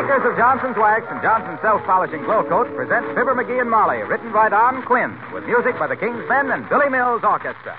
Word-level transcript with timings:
Makers 0.00 0.24
of 0.24 0.36
Johnson's 0.36 0.76
Wax 0.78 1.04
and 1.10 1.20
Johnson's 1.20 1.60
Self-Polishing 1.60 2.24
Glow 2.24 2.42
Coat 2.44 2.74
present 2.74 3.04
Fibber 3.08 3.34
McGee 3.34 3.60
and 3.60 3.70
Molly, 3.70 3.98
written 3.98 4.32
by 4.32 4.48
Don 4.48 4.82
Quinn, 4.82 5.18
with 5.30 5.44
music 5.44 5.78
by 5.78 5.86
the 5.86 5.96
King's 5.96 6.26
Men 6.26 6.50
and 6.50 6.66
Billy 6.70 6.88
Mills 6.88 7.20
Orchestra. 7.22 7.76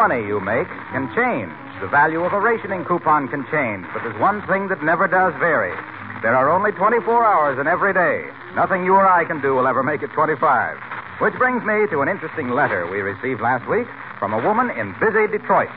Money 0.00 0.24
you 0.24 0.40
make 0.40 0.66
can 0.96 1.12
change. 1.12 1.52
The 1.84 1.92
value 1.92 2.24
of 2.24 2.32
a 2.32 2.40
rationing 2.40 2.88
coupon 2.88 3.28
can 3.28 3.44
change, 3.52 3.84
but 3.92 4.00
there's 4.00 4.16
one 4.16 4.40
thing 4.48 4.72
that 4.72 4.80
never 4.82 5.04
does 5.04 5.36
vary. 5.36 5.76
There 6.24 6.32
are 6.32 6.48
only 6.48 6.72
24 6.72 7.04
hours 7.04 7.60
in 7.60 7.68
every 7.68 7.92
day. 7.92 8.24
Nothing 8.56 8.82
you 8.82 8.96
or 8.96 9.04
I 9.04 9.28
can 9.28 9.42
do 9.42 9.52
will 9.52 9.68
ever 9.68 9.82
make 9.82 10.00
it 10.00 10.08
25. 10.16 10.40
Which 11.20 11.36
brings 11.36 11.60
me 11.68 11.84
to 11.92 12.00
an 12.00 12.08
interesting 12.08 12.48
letter 12.48 12.88
we 12.88 13.04
received 13.04 13.44
last 13.44 13.68
week 13.68 13.84
from 14.18 14.32
a 14.32 14.40
woman 14.40 14.72
in 14.72 14.96
busy 14.96 15.28
Detroit. 15.28 15.68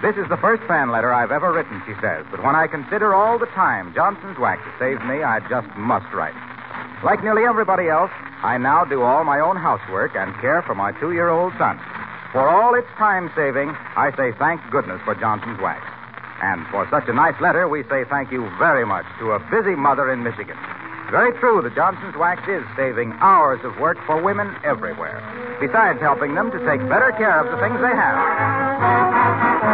This 0.00 0.16
is 0.16 0.24
the 0.32 0.40
first 0.40 0.64
fan 0.64 0.88
letter 0.88 1.12
I've 1.12 1.30
ever 1.30 1.52
written, 1.52 1.84
she 1.84 1.92
says, 2.00 2.24
but 2.32 2.40
when 2.40 2.56
I 2.56 2.72
consider 2.72 3.12
all 3.12 3.38
the 3.38 3.52
time 3.52 3.92
Johnson's 3.92 4.38
Wax 4.38 4.64
has 4.64 4.72
saved 4.80 5.04
me, 5.04 5.20
I 5.20 5.44
just 5.44 5.68
must 5.76 6.08
write. 6.16 6.32
Like 7.04 7.20
nearly 7.20 7.44
everybody 7.44 7.92
else, 7.92 8.12
I 8.40 8.56
now 8.56 8.88
do 8.88 9.02
all 9.02 9.24
my 9.24 9.40
own 9.40 9.60
housework 9.60 10.16
and 10.16 10.32
care 10.40 10.62
for 10.62 10.74
my 10.74 10.92
two 10.92 11.12
year 11.12 11.28
old 11.28 11.52
son. 11.60 11.76
For 12.32 12.46
all 12.46 12.74
its 12.74 12.88
time 12.98 13.30
saving, 13.34 13.70
I 13.96 14.12
say 14.16 14.32
thank 14.38 14.60
goodness 14.70 15.00
for 15.04 15.14
Johnson's 15.14 15.60
Wax. 15.60 15.80
And 16.42 16.66
for 16.68 16.86
such 16.90 17.08
a 17.08 17.12
nice 17.12 17.40
letter, 17.40 17.68
we 17.68 17.82
say 17.84 18.04
thank 18.04 18.30
you 18.30 18.48
very 18.58 18.84
much 18.84 19.06
to 19.18 19.32
a 19.32 19.38
busy 19.50 19.74
mother 19.74 20.12
in 20.12 20.22
Michigan. 20.22 20.56
Very 21.10 21.32
true 21.40 21.62
that 21.62 21.74
Johnson's 21.74 22.16
Wax 22.16 22.46
is 22.46 22.62
saving 22.76 23.14
hours 23.20 23.60
of 23.64 23.78
work 23.78 23.96
for 24.04 24.20
women 24.22 24.54
everywhere, 24.62 25.24
besides 25.58 26.00
helping 26.00 26.34
them 26.34 26.50
to 26.50 26.58
take 26.68 26.80
better 26.88 27.12
care 27.16 27.40
of 27.40 27.50
the 27.50 27.56
things 27.64 27.80
they 27.80 27.96
have. 27.96 29.67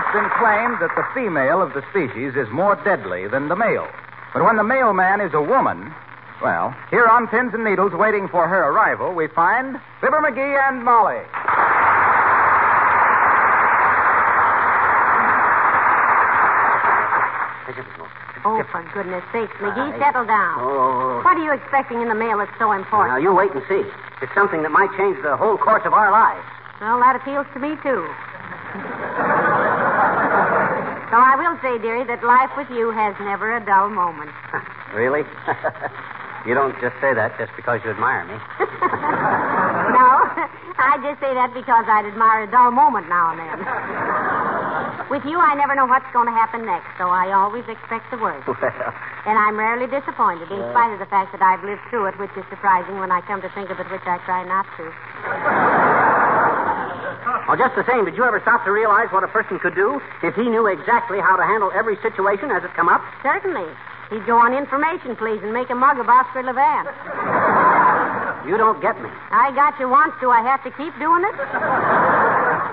Well, 0.00 0.08
it's 0.08 0.16
been 0.16 0.32
claimed 0.40 0.80
that 0.80 0.96
the 0.96 1.04
female 1.12 1.60
of 1.60 1.74
the 1.76 1.84
species 1.92 2.32
is 2.32 2.48
more 2.48 2.74
deadly 2.88 3.28
than 3.28 3.48
the 3.48 3.56
male. 3.56 3.86
But 4.32 4.44
when 4.44 4.56
the 4.56 4.64
mailman 4.64 5.20
is 5.20 5.34
a 5.34 5.42
woman, 5.42 5.92
well, 6.40 6.74
here 6.88 7.04
on 7.04 7.28
Pins 7.28 7.52
and 7.52 7.64
Needles, 7.64 7.92
waiting 7.92 8.26
for 8.26 8.48
her 8.48 8.64
arrival, 8.72 9.12
we 9.12 9.28
find 9.28 9.76
Fibber 10.00 10.24
McGee 10.24 10.56
and 10.56 10.82
Molly. 10.84 11.20
Oh, 18.42 18.64
for 18.72 18.80
goodness 18.94 19.22
sakes, 19.36 19.52
McGee, 19.60 19.98
settle 20.00 20.24
down. 20.24 20.60
Oh, 20.60 20.64
oh, 20.64 20.80
oh, 20.80 21.20
oh. 21.20 21.22
What 21.22 21.36
are 21.36 21.44
you 21.44 21.52
expecting 21.52 22.00
in 22.00 22.08
the 22.08 22.14
mail 22.14 22.38
that's 22.38 22.56
so 22.58 22.72
important? 22.72 23.12
Now, 23.12 23.20
you 23.20 23.34
wait 23.36 23.52
and 23.52 23.60
see. 23.68 23.84
It's 24.22 24.32
something 24.32 24.62
that 24.62 24.72
might 24.72 24.88
change 24.96 25.20
the 25.20 25.36
whole 25.36 25.58
course 25.58 25.84
of 25.84 25.92
our 25.92 26.10
lives. 26.10 26.40
Well, 26.80 27.00
that 27.00 27.16
appeals 27.16 27.44
to 27.52 27.60
me, 27.60 27.76
too. 27.84 28.08
So 31.10 31.16
I 31.18 31.34
will 31.34 31.58
say, 31.58 31.82
dearie, 31.82 32.06
that 32.06 32.22
life 32.22 32.50
with 32.56 32.70
you 32.70 32.90
has 32.94 33.14
never 33.20 33.56
a 33.56 33.60
dull 33.64 33.90
moment. 33.90 34.30
really? 34.94 35.26
you 36.46 36.54
don't 36.54 36.74
just 36.80 36.94
say 37.02 37.12
that 37.14 37.34
just 37.38 37.50
because 37.58 37.82
you 37.84 37.90
admire 37.90 38.24
me. 38.30 38.34
no, 39.98 40.06
I 40.78 40.96
just 41.02 41.18
say 41.18 41.34
that 41.34 41.50
because 41.52 41.84
I'd 41.90 42.06
admire 42.06 42.46
a 42.46 42.50
dull 42.50 42.70
moment 42.70 43.08
now 43.10 43.34
and 43.34 43.38
then. 43.42 43.58
With 45.10 45.26
you, 45.26 45.42
I 45.42 45.58
never 45.58 45.74
know 45.74 45.90
what's 45.90 46.06
going 46.14 46.30
to 46.30 46.36
happen 46.36 46.62
next, 46.62 46.86
so 46.94 47.10
I 47.10 47.34
always 47.34 47.66
expect 47.66 48.06
the 48.14 48.18
worst. 48.22 48.46
well, 48.46 48.94
And 49.26 49.34
I'm 49.34 49.58
rarely 49.58 49.90
disappointed, 49.90 50.46
in 50.46 50.62
spite 50.70 50.94
of 50.94 51.02
the 51.02 51.10
fact 51.10 51.34
that 51.34 51.42
I've 51.42 51.66
lived 51.66 51.82
through 51.90 52.06
it, 52.06 52.14
which 52.22 52.30
is 52.38 52.46
surprising 52.46 53.02
when 53.02 53.10
I 53.10 53.18
come 53.26 53.42
to 53.42 53.50
think 53.50 53.74
of 53.74 53.82
it, 53.82 53.90
which 53.90 54.06
I 54.06 54.22
try 54.22 54.46
not 54.46 54.70
to. 54.78 54.86
Well, 57.48 57.56
just 57.56 57.74
the 57.76 57.84
same, 57.84 58.04
did 58.04 58.16
you 58.16 58.24
ever 58.24 58.40
stop 58.40 58.64
to 58.64 58.72
realize 58.72 59.08
what 59.12 59.24
a 59.24 59.28
person 59.28 59.58
could 59.58 59.74
do 59.74 60.00
if 60.22 60.34
he 60.34 60.48
knew 60.48 60.66
exactly 60.66 61.20
how 61.20 61.36
to 61.36 61.44
handle 61.44 61.70
every 61.74 61.96
situation 62.00 62.50
as 62.50 62.64
it 62.64 62.72
come 62.74 62.88
up? 62.88 63.02
Certainly. 63.22 63.68
He'd 64.10 64.26
go 64.26 64.38
on 64.38 64.54
information, 64.54 65.14
please, 65.14 65.38
and 65.42 65.52
make 65.52 65.70
a 65.70 65.74
mug 65.74 65.98
of 65.98 66.08
Oscar 66.08 66.42
Levant. 66.42 66.90
You 68.48 68.56
don't 68.56 68.80
get 68.82 69.00
me. 69.00 69.08
I 69.30 69.52
got 69.54 69.78
you 69.78 69.88
once. 69.88 70.14
Do 70.20 70.30
I 70.30 70.42
have 70.42 70.64
to 70.64 70.70
keep 70.74 70.90
doing 70.98 71.22
it? 71.22 71.34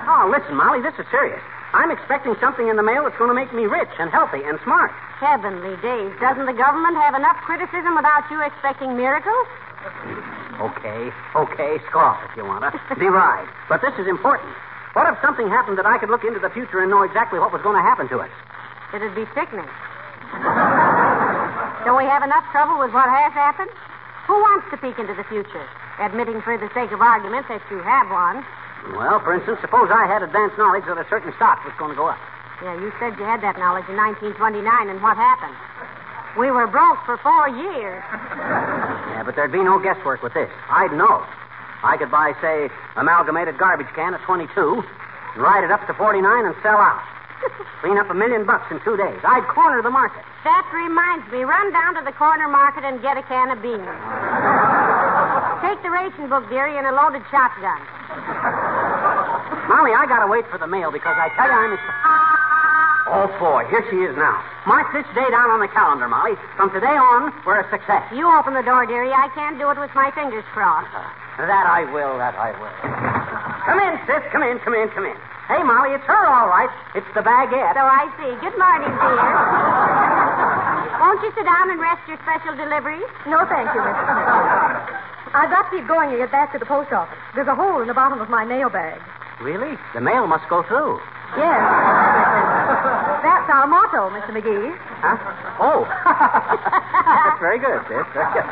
Oh, 0.09 0.25
listen, 0.34 0.56
Molly, 0.56 0.81
this 0.81 0.96
is 0.97 1.06
serious. 1.12 1.41
I'm 1.74 1.91
expecting 1.91 2.34
something 2.40 2.68
in 2.68 2.75
the 2.75 2.84
mail 2.84 3.03
that's 3.03 3.18
going 3.18 3.29
to 3.29 3.35
make 3.35 3.53
me 3.53 3.68
rich 3.68 3.91
and 4.00 4.09
healthy 4.09 4.41
and 4.41 4.58
smart. 4.64 4.90
Heavenly 5.19 5.75
days. 5.84 6.09
Doesn't 6.19 6.46
the 6.47 6.58
government 6.58 6.96
have 6.97 7.14
enough 7.14 7.38
criticism 7.46 7.93
without 7.93 8.26
you 8.32 8.41
expecting 8.41 8.96
miracles? 8.97 9.46
Okay, 10.57 11.11
okay, 11.35 11.77
scoff 11.89 12.17
if 12.29 12.35
you 12.35 12.43
want 12.43 12.65
to. 12.65 12.95
Be 12.99 13.05
right. 13.05 13.47
But 13.69 13.81
this 13.81 13.93
is 13.99 14.07
important. 14.07 14.49
What 14.93 15.05
if 15.05 15.21
something 15.21 15.47
happened 15.47 15.77
that 15.77 15.85
I 15.85 16.01
could 16.01 16.09
look 16.09 16.25
into 16.25 16.39
the 16.39 16.49
future 16.49 16.81
and 16.81 16.89
know 16.89 17.03
exactly 17.03 17.37
what 17.37 17.53
was 17.53 17.61
going 17.61 17.77
to 17.77 17.85
happen 17.85 18.09
to 18.09 18.17
us? 18.25 18.33
It'd 18.93 19.13
be 19.13 19.29
sickening. 19.37 19.69
Don't 21.85 21.99
we 22.01 22.09
have 22.09 22.23
enough 22.25 22.43
trouble 22.49 22.79
with 22.81 22.89
what 22.91 23.05
has 23.05 23.31
happened? 23.37 23.69
Who 24.25 24.33
wants 24.33 24.65
to 24.73 24.77
peek 24.81 24.97
into 24.97 25.13
the 25.13 25.23
future? 25.29 25.63
Admitting 26.01 26.41
for 26.41 26.57
the 26.57 26.69
sake 26.73 26.91
of 26.91 27.01
argument 27.01 27.45
that 27.47 27.61
you 27.69 27.77
have 27.85 28.09
one. 28.09 28.41
Well, 28.97 29.19
for 29.21 29.37
instance, 29.37 29.59
suppose 29.61 29.89
I 29.93 30.09
had 30.09 30.23
advance 30.23 30.53
knowledge 30.57 30.85
that 30.89 30.97
a 30.97 31.05
certain 31.09 31.33
stock 31.37 31.63
was 31.63 31.73
going 31.77 31.91
to 31.91 31.99
go 31.99 32.07
up. 32.09 32.19
Yeah, 32.63 32.73
you 32.81 32.91
said 32.99 33.13
you 33.19 33.25
had 33.25 33.41
that 33.45 33.59
knowledge 33.61 33.85
in 33.85 33.95
1929, 33.95 34.65
and 34.89 35.01
what 35.01 35.17
happened? 35.17 35.53
We 36.37 36.49
were 36.49 36.67
broke 36.67 36.97
for 37.05 37.17
four 37.21 37.49
years. 37.49 38.01
Yeah, 39.17 39.25
but 39.25 39.34
there'd 39.34 39.49
be 39.49 39.66
no 39.66 39.81
guesswork 39.81 40.22
with 40.22 40.37
this. 40.37 40.46
I'd 40.69 40.93
know. 40.93 41.25
I 41.81 41.97
could 41.97 42.14
buy, 42.14 42.37
say, 42.37 42.69
amalgamated 43.02 43.58
garbage 43.58 43.90
can 43.97 44.14
at 44.14 44.22
22, 44.22 44.46
ride 45.41 45.66
it 45.66 45.73
up 45.73 45.81
to 45.90 45.93
49, 45.97 46.22
and 46.22 46.53
sell 46.61 46.78
out. 46.78 47.02
Clean 47.81 47.97
up 47.97 48.14
a 48.14 48.14
million 48.14 48.46
bucks 48.46 48.69
in 48.69 48.78
two 48.85 48.93
days. 48.93 49.17
I'd 49.25 49.41
corner 49.49 49.81
the 49.81 49.90
market. 49.90 50.22
That 50.46 50.69
reminds 50.69 51.25
me. 51.34 51.49
Run 51.49 51.73
down 51.73 51.97
to 51.97 52.05
the 52.05 52.14
corner 52.14 52.46
market 52.46 52.85
and 52.85 53.02
get 53.02 53.17
a 53.17 53.25
can 53.25 53.49
of 53.49 53.58
beans. 53.58 53.81
Take 55.66 55.81
the 55.81 55.90
ration 55.90 56.29
book, 56.29 56.46
dearie, 56.53 56.78
and 56.78 56.85
a 56.85 56.93
loaded 56.93 57.25
shotgun. 57.34 57.81
Molly, 59.66 59.97
I 59.97 60.05
gotta 60.05 60.29
wait 60.29 60.46
for 60.53 60.61
the 60.61 60.69
mail 60.69 60.93
because 60.93 61.17
I 61.17 61.34
tell 61.34 61.49
you 61.49 61.73
I'm. 61.73 62.27
Oh 63.07 63.31
boy, 63.39 63.63
here 63.71 63.87
she 63.87 64.03
is 64.03 64.11
now. 64.19 64.43
Mark 64.67 64.91
this 64.91 65.07
day 65.15 65.23
down 65.31 65.47
on 65.47 65.63
the 65.63 65.71
calendar, 65.71 66.11
Molly. 66.11 66.35
From 66.59 66.67
today 66.75 66.91
on, 66.91 67.31
we're 67.47 67.63
a 67.63 67.67
success. 67.71 68.03
You 68.11 68.27
open 68.27 68.51
the 68.51 68.67
door, 68.67 68.83
dearie. 68.83 69.15
I 69.15 69.31
can't 69.31 69.55
do 69.55 69.71
it 69.71 69.79
with 69.79 69.95
my 69.95 70.11
fingers 70.11 70.43
crossed. 70.51 70.91
That 71.39 71.65
I 71.71 71.87
will, 71.87 72.19
that 72.19 72.35
I 72.35 72.51
will. 72.59 72.75
Come 73.63 73.79
in, 73.79 73.95
sis. 74.03 74.19
Come 74.35 74.43
in, 74.43 74.59
come 74.59 74.75
in, 74.75 74.91
come 74.91 75.07
in. 75.07 75.15
Hey, 75.47 75.63
Molly, 75.63 75.95
it's 75.95 76.03
her, 76.03 76.23
all 76.27 76.51
right. 76.51 76.67
It's 76.99 77.07
the 77.15 77.23
baguette. 77.23 77.79
Oh, 77.79 77.87
I 77.87 78.11
see. 78.19 78.35
Good 78.43 78.59
morning, 78.59 78.91
dear. 78.91 79.23
Won't 80.99 81.23
you 81.23 81.31
sit 81.31 81.47
down 81.47 81.71
and 81.71 81.79
rest 81.79 82.03
your 82.11 82.19
special 82.27 82.59
delivery? 82.59 82.99
No, 83.23 83.47
thank 83.47 83.71
you, 83.71 83.79
Miss. 83.87 83.95
I've 85.31 85.47
got 85.47 85.71
to 85.71 85.79
keep 85.79 85.87
going 85.87 86.11
to 86.11 86.17
get 86.19 86.27
back 86.35 86.51
to 86.51 86.59
the 86.59 86.67
post 86.67 86.91
office. 86.91 87.15
There's 87.35 87.47
a 87.47 87.55
hole 87.55 87.79
in 87.79 87.87
the 87.87 87.95
bottom 87.95 88.19
of 88.19 88.27
my 88.27 88.43
mail 88.43 88.67
bag. 88.67 88.99
Really? 89.39 89.79
The 89.95 90.01
mail 90.03 90.27
must 90.27 90.43
go 90.51 90.63
through. 90.67 90.99
Yes. 91.35 91.59
That's 93.28 93.50
our 93.52 93.68
motto, 93.68 94.08
Mr. 94.16 94.32
McGee. 94.32 94.72
Huh? 95.03 95.18
Oh. 95.59 95.84
That's 96.08 97.40
very 97.44 97.59
good, 97.59 97.82
sis. 97.91 98.06
Very 98.14 98.32
good. 98.32 98.46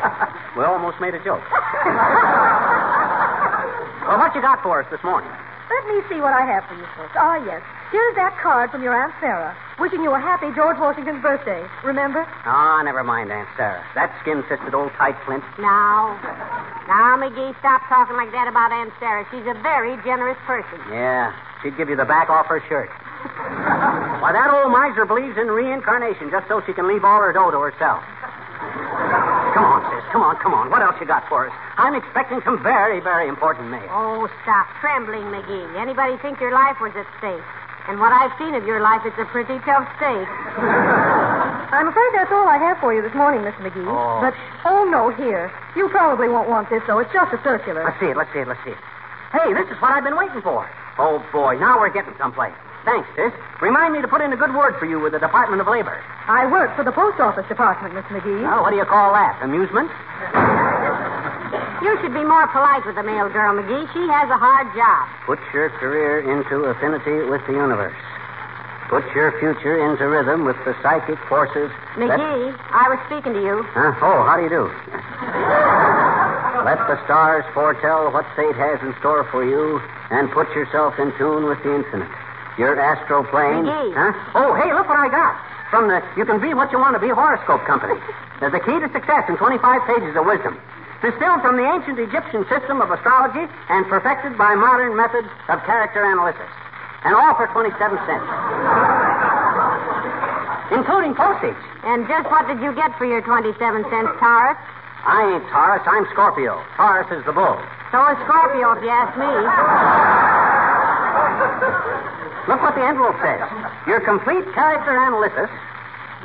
We 0.56 0.64
almost 0.64 1.00
made 1.00 1.14
a 1.14 1.22
joke. 1.24 1.44
well, 4.04 4.18
what 4.20 4.34
you 4.34 4.42
got 4.42 4.62
for 4.62 4.82
us 4.82 4.88
this 4.90 5.00
morning? 5.04 5.30
Let 5.66 5.82
me 5.90 5.98
see 6.08 6.20
what 6.22 6.30
I 6.32 6.46
have 6.46 6.62
for 6.70 6.74
you 6.78 6.86
folks. 6.94 7.10
Ah, 7.18 7.42
yes. 7.42 7.62
Here's 7.90 8.14
that 8.14 8.38
card 8.42 8.70
from 8.70 8.82
your 8.82 8.94
Aunt 8.94 9.14
Sarah, 9.18 9.54
wishing 9.78 10.02
you 10.02 10.14
a 10.14 10.18
happy 10.18 10.50
George 10.54 10.78
Washington's 10.78 11.22
birthday. 11.22 11.62
Remember? 11.82 12.22
Ah, 12.46 12.82
never 12.82 13.02
mind, 13.02 13.30
Aunt 13.30 13.48
Sarah. 13.56 13.82
That 13.94 14.14
skin-fisted 14.22 14.74
old 14.74 14.90
tight 14.98 15.14
flint. 15.26 15.42
Now. 15.58 16.14
Now, 16.86 17.18
McGee, 17.18 17.54
stop 17.58 17.82
talking 17.90 18.14
like 18.14 18.30
that 18.30 18.46
about 18.46 18.70
Aunt 18.70 18.92
Sarah. 18.98 19.26
She's 19.30 19.46
a 19.46 19.58
very 19.62 19.98
generous 20.06 20.38
person. 20.46 20.78
Yeah, 20.90 21.34
she'd 21.66 21.76
give 21.76 21.90
you 21.90 21.96
the 21.98 22.06
back 22.06 22.30
off 22.30 22.46
her 22.46 22.62
shirt. 22.70 22.86
Why, 24.22 24.30
that 24.30 24.54
old 24.54 24.70
miser 24.70 25.02
believes 25.02 25.34
in 25.34 25.50
reincarnation 25.50 26.30
just 26.30 26.46
so 26.46 26.62
she 26.62 26.72
can 26.72 26.86
leave 26.86 27.02
all 27.02 27.18
her 27.18 27.34
dough 27.34 27.50
to 27.50 27.58
herself. 27.58 28.06
Come 29.50 29.66
on, 29.66 29.82
sis. 29.90 30.06
Come 30.14 30.22
on, 30.22 30.38
come 30.38 30.54
on. 30.54 30.70
What 30.70 30.82
else 30.82 30.94
you 31.02 31.06
got 31.10 31.26
for 31.26 31.50
us? 31.50 31.54
I'm 31.74 31.98
expecting 31.98 32.38
some 32.46 32.62
very, 32.62 33.02
very 33.02 33.26
important 33.26 33.66
mail. 33.74 33.88
Oh, 33.90 34.30
stop 34.46 34.70
trembling, 34.78 35.26
McGee. 35.34 35.74
Anybody 35.74 36.14
think 36.22 36.38
your 36.38 36.54
life 36.54 36.78
was 36.78 36.94
at 36.94 37.08
stake? 37.18 37.42
And 37.90 37.98
what 37.98 38.14
I've 38.14 38.34
seen 38.38 38.54
of 38.54 38.66
your 38.66 38.80
life, 38.80 39.02
it's 39.02 39.18
a 39.18 39.26
pretty 39.26 39.58
tough 39.66 39.86
stake. 39.98 40.30
I'm 41.74 41.88
afraid 41.90 42.10
that's 42.14 42.30
all 42.30 42.46
I 42.46 42.58
have 42.58 42.78
for 42.78 42.94
you 42.94 43.02
this 43.02 43.14
morning, 43.14 43.42
Miss 43.42 43.54
McGee. 43.58 43.86
Oh. 43.86 44.22
But, 44.22 44.34
oh, 44.66 44.86
no, 44.86 45.10
here. 45.10 45.50
You 45.74 45.88
probably 45.88 46.28
won't 46.28 46.48
want 46.48 46.70
this, 46.70 46.82
though. 46.86 46.98
It's 46.98 47.12
just 47.12 47.34
a 47.34 47.42
circular. 47.42 47.82
Let's 47.82 47.98
see 47.98 48.06
it, 48.06 48.16
let's 48.16 48.32
see 48.32 48.40
it, 48.40 48.48
let's 48.48 48.62
see 48.62 48.70
it. 48.70 48.82
Hey, 49.32 49.50
this 49.54 49.66
is 49.66 49.80
what 49.82 49.90
I've 49.90 50.04
been 50.04 50.16
waiting 50.16 50.42
for. 50.42 50.68
Oh, 50.98 51.22
boy, 51.32 51.58
now 51.58 51.78
we're 51.78 51.92
getting 51.92 52.14
someplace. 52.18 52.54
Thanks, 52.84 53.08
sis. 53.16 53.32
Remind 53.60 53.92
me 53.92 54.00
to 54.00 54.08
put 54.08 54.20
in 54.20 54.32
a 54.32 54.36
good 54.36 54.54
word 54.54 54.78
for 54.78 54.86
you 54.86 55.00
with 55.00 55.12
the 55.12 55.18
Department 55.18 55.60
of 55.60 55.66
Labor. 55.66 55.98
I 56.28 56.46
work 56.50 56.74
for 56.76 56.84
the 56.84 56.92
Post 56.92 57.18
Office 57.20 57.44
Department, 57.48 57.94
Miss 57.94 58.04
McGee. 58.06 58.42
Well, 58.42 58.62
what 58.62 58.70
do 58.70 58.76
you 58.76 58.84
call 58.84 59.12
that? 59.12 59.38
Amusement? 59.42 59.90
You 61.82 61.92
should 62.00 62.14
be 62.14 62.24
more 62.24 62.48
polite 62.48 62.84
with 62.86 62.96
the 62.96 63.02
mail 63.04 63.28
girl, 63.28 63.54
McGee. 63.54 63.86
She 63.92 64.00
has 64.08 64.26
a 64.32 64.38
hard 64.40 64.66
job. 64.74 65.06
Put 65.26 65.38
your 65.52 65.68
career 65.78 66.18
into 66.24 66.64
affinity 66.72 67.28
with 67.30 67.44
the 67.46 67.52
universe. 67.52 67.94
Put 68.88 69.04
your 69.14 69.30
future 69.38 69.76
into 69.84 70.08
rhythm 70.08 70.44
with 70.46 70.56
the 70.64 70.74
psychic 70.82 71.18
forces. 71.28 71.70
that- 72.00 72.18
McGee, 72.18 72.56
I 72.72 72.88
was 72.88 72.98
speaking 73.06 73.34
to 73.34 73.42
you. 73.44 73.62
Huh? 73.76 73.92
Oh, 74.02 74.24
how 74.24 74.36
do 74.40 74.42
you 74.42 74.48
do? 74.48 74.64
Let 76.64 76.80
the 76.88 76.98
stars 77.04 77.44
foretell 77.54 78.10
what 78.10 78.24
fate 78.34 78.56
has 78.56 78.80
in 78.82 78.94
store 78.98 79.22
for 79.30 79.44
you, 79.44 79.78
and 80.10 80.30
put 80.30 80.48
yourself 80.54 80.98
in 80.98 81.12
tune 81.18 81.46
with 81.46 81.62
the 81.62 81.74
infinite. 81.74 82.10
Your 82.58 82.78
astral 82.78 83.24
plane. 83.24 83.66
McGee. 83.68 83.92
Huh? 83.92 84.12
Oh, 84.34 84.54
hey, 84.54 84.72
look 84.72 84.88
what 84.88 84.98
I 84.98 85.08
got. 85.08 85.36
From 85.70 85.88
the 85.88 86.00
You 86.16 86.24
Can 86.24 86.40
Be 86.40 86.54
What 86.54 86.72
You 86.72 86.78
Want 86.78 86.94
to 86.94 87.00
Be 87.02 87.10
horoscope 87.10 87.64
company. 87.66 88.00
There's 88.40 88.52
the 88.52 88.60
key 88.60 88.78
to 88.78 88.88
success 88.92 89.28
in 89.28 89.36
25 89.36 89.60
pages 89.86 90.16
of 90.16 90.24
wisdom. 90.24 90.56
Distilled 91.02 91.42
from 91.44 91.56
the 91.60 91.66
ancient 91.68 91.98
Egyptian 92.00 92.46
system 92.48 92.80
of 92.80 92.90
astrology 92.90 93.44
and 93.68 93.84
perfected 93.86 94.38
by 94.38 94.54
modern 94.54 94.96
methods 94.96 95.28
of 95.48 95.60
character 95.68 96.00
analysis. 96.00 96.48
And 97.04 97.14
all 97.14 97.34
for 97.36 97.46
27 97.52 97.76
cents. 97.76 98.24
Including 100.72 101.14
postage. 101.14 101.60
And 101.84 102.08
just 102.08 102.26
what 102.32 102.48
did 102.48 102.58
you 102.64 102.72
get 102.74 102.96
for 102.98 103.04
your 103.04 103.20
27 103.20 103.52
cents, 103.86 104.10
Taurus? 104.18 104.56
I 105.06 105.38
ain't 105.38 105.46
Taurus, 105.54 105.86
I'm 105.86 106.02
Scorpio. 106.10 106.58
Taurus 106.74 107.06
is 107.14 107.22
the 107.24 107.32
bull. 107.32 107.54
So 107.94 108.02
is 108.10 108.18
Scorpio, 108.26 108.74
if 108.74 108.82
you 108.82 108.90
ask 108.90 109.14
me. 109.14 109.30
Look 112.50 112.58
what 112.58 112.74
the 112.74 112.82
envelope 112.82 113.14
says. 113.22 113.46
Your 113.86 114.02
complete 114.02 114.42
character 114.50 114.90
analysis 114.90 115.46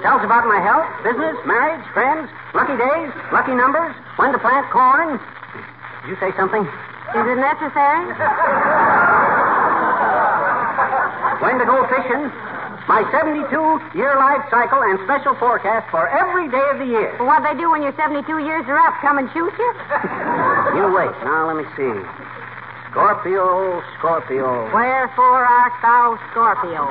tells 0.01 0.25
about 0.25 0.49
my 0.49 0.57
health, 0.57 0.89
business, 1.05 1.37
marriage, 1.45 1.85
friends, 1.93 2.25
lucky 2.57 2.73
days, 2.73 3.13
lucky 3.29 3.53
numbers, 3.53 3.93
when 4.17 4.33
to 4.33 4.41
plant 4.41 4.65
corn. 4.73 5.21
Did 6.01 6.09
you 6.09 6.17
say 6.17 6.33
something? 6.33 6.65
Is 6.65 7.25
it 7.29 7.37
necessary? 7.37 8.05
When 11.37 11.61
to 11.61 11.65
go 11.69 11.85
fishing. 11.85 12.33
My 12.89 13.05
72 13.13 13.45
year 13.97 14.15
life 14.17 14.41
cycle 14.49 14.81
and 14.81 14.99
special 15.05 15.35
forecast 15.37 15.89
for 15.91 16.07
every 16.09 16.49
day 16.49 16.65
of 16.73 16.79
the 16.79 16.85
year. 16.89 17.15
Well, 17.19 17.27
what 17.29 17.43
they 17.45 17.53
do 17.57 17.69
when 17.71 17.81
your 17.83 17.93
72 17.95 18.25
years 18.41 18.65
are 18.67 18.79
up? 18.79 18.95
Come 19.01 19.17
and 19.17 19.29
shoot 19.33 19.53
you? 19.57 19.71
You 20.71 20.87
wait. 20.95 21.11
Now, 21.27 21.51
let 21.51 21.57
me 21.59 21.67
see. 21.75 21.91
Scorpio, 22.89 23.83
Scorpio. 23.99 24.71
Wherefore 24.73 25.43
art 25.43 25.73
thou 25.83 26.15
Scorpio? 26.31 26.87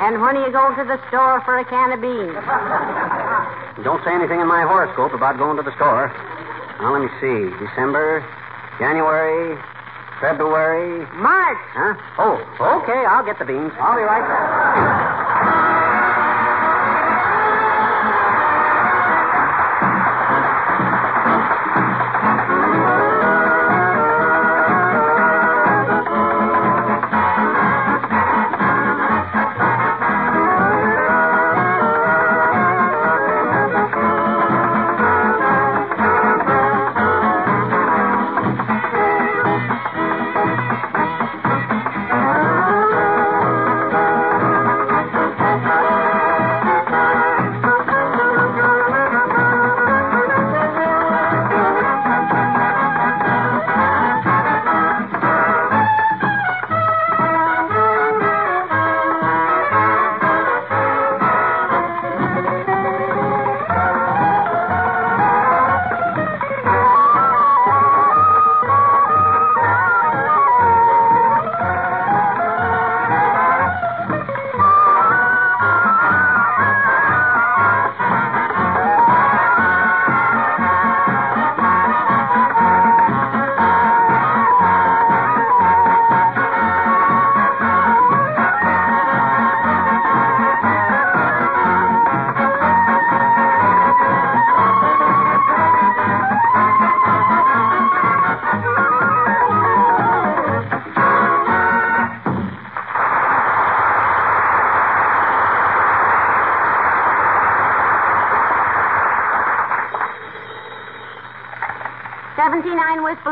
And 0.00 0.22
when 0.22 0.36
do 0.36 0.40
you 0.40 0.50
go 0.52 0.72
to 0.74 0.84
the 0.84 0.96
store 1.08 1.42
for 1.44 1.58
a 1.58 1.64
can 1.64 1.92
of 1.92 2.00
beans? 2.00 2.32
Don't 3.84 4.02
say 4.04 4.12
anything 4.16 4.40
in 4.40 4.48
my 4.48 4.62
horoscope 4.64 5.12
about 5.12 5.36
going 5.36 5.56
to 5.58 5.62
the 5.62 5.74
store. 5.76 6.08
Now, 6.80 6.92
let 6.96 7.02
me 7.04 7.12
see. 7.20 7.52
December, 7.60 8.24
January, 8.78 9.60
February. 10.20 11.06
March. 11.14 11.58
Huh? 11.72 11.94
Oh, 12.18 12.82
okay. 12.82 13.04
I'll 13.04 13.24
get 13.24 13.38
the 13.38 13.44
beans. 13.44 13.72
I'll 13.78 13.96
be 13.96 14.02
right 14.02 14.22
back. 14.24 15.22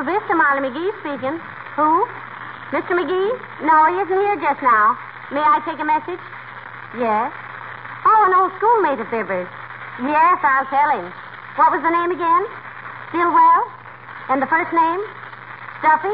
Vista, 0.04 0.36
Molly 0.36 0.68
McGee 0.68 0.92
speaking. 1.00 1.40
Who? 1.80 2.04
Mr. 2.76 2.92
McGee? 2.92 3.32
No, 3.64 3.76
he 3.88 3.96
isn't 4.04 4.20
here 4.20 4.36
just 4.36 4.60
now. 4.60 4.98
May 5.32 5.40
I 5.40 5.64
take 5.64 5.80
a 5.80 5.86
message? 5.88 6.20
Yes. 7.00 7.32
Oh, 8.04 8.20
an 8.28 8.36
old 8.36 8.52
schoolmate 8.60 9.00
of 9.00 9.08
Fibber's. 9.08 9.48
Yes, 10.04 10.38
I'll 10.44 10.68
tell 10.68 10.90
him. 10.92 11.08
What 11.56 11.72
was 11.72 11.80
the 11.80 11.88
name 11.88 12.12
again? 12.12 12.44
Stillwell? 13.08 13.62
And 14.28 14.44
the 14.44 14.50
first 14.50 14.68
name? 14.76 15.00
Stuffy? 15.80 16.12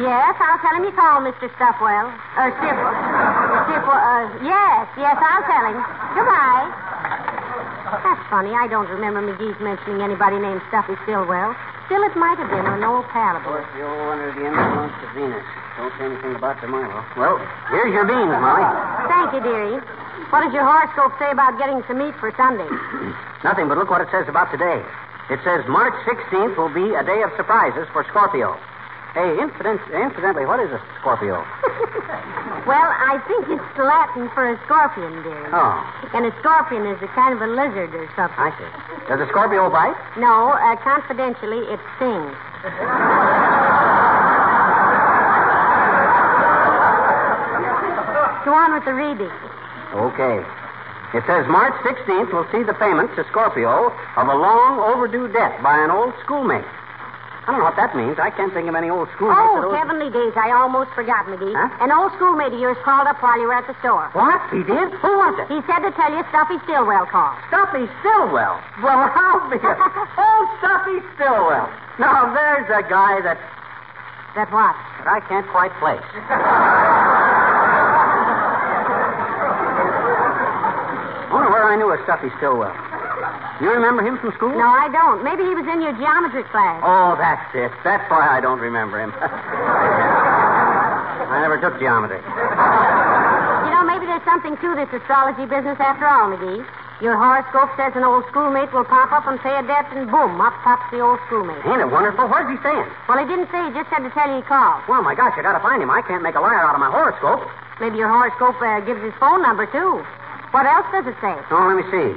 Yes, 0.00 0.36
I'll 0.36 0.60
tell 0.60 0.76
him 0.76 0.84
you 0.84 0.92
called, 0.92 1.24
Mr. 1.24 1.48
Stuffwell. 1.56 2.12
Or 2.36 2.48
Stiff... 2.60 2.76
Stiff... 2.76 3.84
Uh, 3.88 4.24
yes, 4.44 4.84
yes, 5.00 5.16
I'll 5.16 5.44
tell 5.48 5.64
him. 5.72 5.78
Goodbye. 6.16 6.68
That's 8.04 8.24
funny. 8.28 8.52
I 8.52 8.68
don't 8.68 8.88
remember 8.88 9.20
McGee's 9.24 9.60
mentioning 9.60 10.00
anybody 10.00 10.36
named 10.36 10.60
Stuffy 10.68 10.96
Stillwell. 11.04 11.56
Still, 11.92 12.08
it 12.08 12.16
might 12.16 12.40
have 12.40 12.48
been 12.48 12.64
an 12.64 12.80
old 12.88 13.04
pal 13.12 13.36
of 13.36 13.44
ours. 13.44 13.68
You're 13.76 13.84
under 13.84 14.32
the 14.32 14.48
influence 14.48 14.96
of 15.04 15.12
Venus. 15.12 15.44
Don't 15.76 15.92
say 16.00 16.08
anything 16.08 16.32
about 16.40 16.56
tomorrow. 16.64 17.04
Well, 17.20 17.36
here's 17.68 17.92
your 17.92 18.08
beans, 18.08 18.32
Molly. 18.32 18.64
Thank 19.12 19.36
you, 19.36 19.44
dearie. 19.44 19.76
What 20.32 20.40
does 20.40 20.56
your 20.56 20.64
horoscope 20.64 21.12
say 21.20 21.28
about 21.28 21.60
getting 21.60 21.84
some 21.84 22.00
meat 22.00 22.16
for 22.16 22.32
Sunday? 22.32 22.64
Nothing, 23.44 23.68
but 23.68 23.76
look 23.76 23.92
what 23.92 24.00
it 24.00 24.08
says 24.08 24.24
about 24.24 24.48
today. 24.48 24.80
It 25.28 25.44
says 25.44 25.68
March 25.68 25.92
16th 26.08 26.56
will 26.56 26.72
be 26.72 26.96
a 26.96 27.04
day 27.04 27.20
of 27.28 27.28
surprises 27.36 27.84
for 27.92 28.08
Scorpio. 28.08 28.56
Hey, 29.14 29.36
incident, 29.38 29.80
incidentally, 29.92 30.46
what 30.46 30.60
is 30.60 30.70
a 30.72 30.80
Scorpio? 31.00 31.44
Well, 32.62 32.78
I 32.94 33.18
think 33.26 33.50
it's 33.50 33.76
Latin 33.76 34.30
for 34.38 34.46
a 34.46 34.54
scorpion, 34.66 35.10
dear. 35.24 35.50
Oh, 35.50 35.82
And 36.14 36.26
a 36.26 36.30
scorpion 36.38 36.86
is 36.86 37.02
a 37.02 37.08
kind 37.08 37.34
of 37.34 37.42
a 37.42 37.50
lizard 37.50 37.90
or 37.92 38.06
something. 38.14 38.38
I 38.38 38.54
see. 38.54 39.08
Does 39.10 39.18
a 39.18 39.26
Scorpio 39.34 39.68
bite? 39.68 39.98
No, 40.16 40.54
uh, 40.54 40.76
confidentially, 40.78 41.66
it 41.66 41.80
stings. 41.98 42.30
Go 48.44 48.50
on 48.54 48.74
with 48.74 48.84
the 48.84 48.92
reading. 48.94 49.30
Okay. 49.94 50.42
It 51.14 51.22
says 51.30 51.46
March 51.46 51.74
16th 51.86 52.32
will 52.32 52.46
see 52.50 52.64
the 52.64 52.74
payment 52.74 53.14
to 53.14 53.24
Scorpio 53.30 53.92
of 54.16 54.26
a 54.26 54.34
long 54.34 54.80
overdue 54.80 55.28
debt 55.28 55.62
by 55.62 55.78
an 55.78 55.90
old 55.90 56.12
schoolmate. 56.24 56.64
I 57.42 57.50
don't 57.50 57.58
know 57.58 57.66
what 57.66 57.74
that 57.74 57.90
means. 57.98 58.22
I 58.22 58.30
can't 58.30 58.54
think 58.54 58.70
of 58.70 58.78
any 58.78 58.86
old 58.86 59.10
schoolmates. 59.18 59.42
Oh, 59.42 59.74
heavenly 59.74 60.14
days, 60.14 60.30
I 60.38 60.54
almost 60.54 60.94
forgot, 60.94 61.26
McGee. 61.26 61.50
Huh? 61.50 61.74
An 61.82 61.90
old 61.90 62.14
schoolmate 62.14 62.54
of 62.54 62.60
yours 62.62 62.78
called 62.86 63.10
up 63.10 63.18
while 63.18 63.34
you 63.34 63.50
were 63.50 63.58
at 63.58 63.66
the 63.66 63.74
store. 63.82 64.06
What? 64.14 64.38
He 64.54 64.62
did? 64.62 64.94
Who 65.02 65.10
was 65.18 65.34
it? 65.42 65.50
He 65.50 65.58
said 65.66 65.82
to 65.82 65.90
tell 65.98 66.14
you 66.14 66.22
Stuffy 66.30 66.62
Stillwell 66.70 67.10
called. 67.10 67.34
Stuffy 67.50 67.90
Stillwell. 67.98 68.62
Well, 68.78 68.94
I'll 69.10 69.42
be 69.50 69.58
a... 69.58 69.74
Oh, 70.22 70.40
Stuffy 70.62 71.02
Stillwell. 71.18 71.66
Now, 71.98 72.30
there's 72.30 72.70
a 72.70 72.86
guy 72.86 73.18
that, 73.26 73.38
That 74.38 74.46
what? 74.54 74.78
that 75.02 75.10
I 75.10 75.18
can't 75.26 75.46
quite 75.50 75.74
place. 75.82 76.06
I 81.26 81.28
wonder 81.34 81.50
where 81.50 81.66
I 81.66 81.76
knew 81.76 81.90
a 81.90 81.98
Stuffy 82.04 82.30
Stillwell. 82.38 82.70
You 83.62 83.70
remember 83.70 84.02
him 84.02 84.18
from 84.18 84.34
school? 84.34 84.50
No, 84.50 84.66
I 84.66 84.90
don't. 84.90 85.22
Maybe 85.22 85.46
he 85.46 85.54
was 85.54 85.62
in 85.70 85.78
your 85.78 85.94
geometry 85.94 86.42
class. 86.50 86.82
Oh, 86.82 87.14
that's 87.14 87.46
it. 87.54 87.70
That's 87.86 88.02
why 88.10 88.26
I 88.26 88.42
don't 88.42 88.58
remember 88.58 88.98
him. 88.98 89.14
I 91.30 91.38
never 91.46 91.62
took 91.62 91.78
geometry. 91.78 92.18
You 92.18 93.70
know, 93.70 93.86
maybe 93.86 94.10
there's 94.10 94.26
something 94.26 94.58
to 94.58 94.68
this 94.74 94.90
astrology 94.90 95.46
business 95.46 95.78
after 95.78 96.10
all, 96.10 96.34
McGee. 96.34 96.66
Your 96.98 97.14
horoscope 97.14 97.70
says 97.78 97.94
an 97.94 98.02
old 98.02 98.26
schoolmate 98.34 98.74
will 98.74 98.82
pop 98.82 99.14
up 99.14 99.30
and 99.30 99.38
pay 99.38 99.54
a 99.54 99.62
debt, 99.62 99.86
and 99.94 100.10
boom, 100.10 100.42
up 100.42 100.58
pops 100.66 100.90
the 100.90 100.98
old 100.98 101.22
schoolmate. 101.30 101.62
Ain't 101.62 101.86
it 101.86 101.90
wonderful? 101.90 102.26
Where's 102.26 102.50
he 102.50 102.58
staying? 102.66 102.90
Well, 103.06 103.22
he 103.22 103.26
didn't 103.30 103.46
say. 103.54 103.62
He 103.62 103.70
just 103.78 103.86
said 103.94 104.02
to 104.02 104.10
tell 104.10 104.26
you 104.26 104.42
he 104.42 104.46
called. 104.50 104.82
Well, 104.90 105.06
my 105.06 105.14
gosh, 105.14 105.38
I 105.38 105.42
gotta 105.46 105.62
find 105.62 105.78
him. 105.78 105.90
I 105.90 106.02
can't 106.02 106.26
make 106.26 106.34
a 106.34 106.42
liar 106.42 106.66
out 106.66 106.74
of 106.74 106.82
my 106.82 106.90
horoscope. 106.90 107.46
Maybe 107.78 108.02
your 108.02 108.10
horoscope 108.10 108.58
uh, 108.58 108.82
gives 108.82 108.98
his 109.06 109.14
phone 109.22 109.38
number, 109.38 109.70
too. 109.70 110.02
What 110.50 110.66
else 110.66 110.86
does 110.90 111.06
it 111.06 111.14
say? 111.22 111.34
Oh, 111.54 111.70
let 111.70 111.78
me 111.78 111.86
see. 111.94 112.10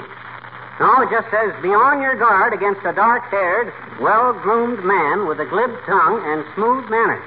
No, 0.79 1.01
it 1.01 1.09
just 1.09 1.31
says, 1.31 1.55
be 1.63 1.71
on 1.71 2.01
your 2.01 2.15
guard 2.15 2.51
against 2.51 2.83
a 2.83 2.91
dark-haired, 2.91 3.71
well-groomed 4.01 4.83
man 4.83 5.25
with 5.25 5.39
a 5.39 5.45
glib 5.45 5.71
tongue 5.87 6.19
and 6.25 6.43
smooth 6.53 6.89
manners. 6.91 7.23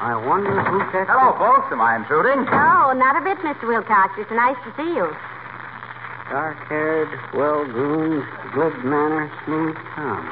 I 0.00 0.14
wonder 0.14 0.52
who 0.52 0.78
that... 0.92 1.08
Hello, 1.08 1.32
folks. 1.40 1.72
Am 1.72 1.80
I 1.80 1.96
intruding? 1.96 2.44
No, 2.44 2.92
not 2.92 3.16
a 3.16 3.24
bit, 3.24 3.38
Mr. 3.38 3.66
Wilcox. 3.66 4.14
It's 4.18 4.30
nice 4.30 4.56
to 4.68 4.70
see 4.76 4.94
you. 4.94 5.08
Dark-haired, 6.28 7.08
well-groomed, 7.32 8.22
glib 8.52 8.84
manner, 8.84 9.32
smooth 9.44 9.74
tongue. 9.96 10.28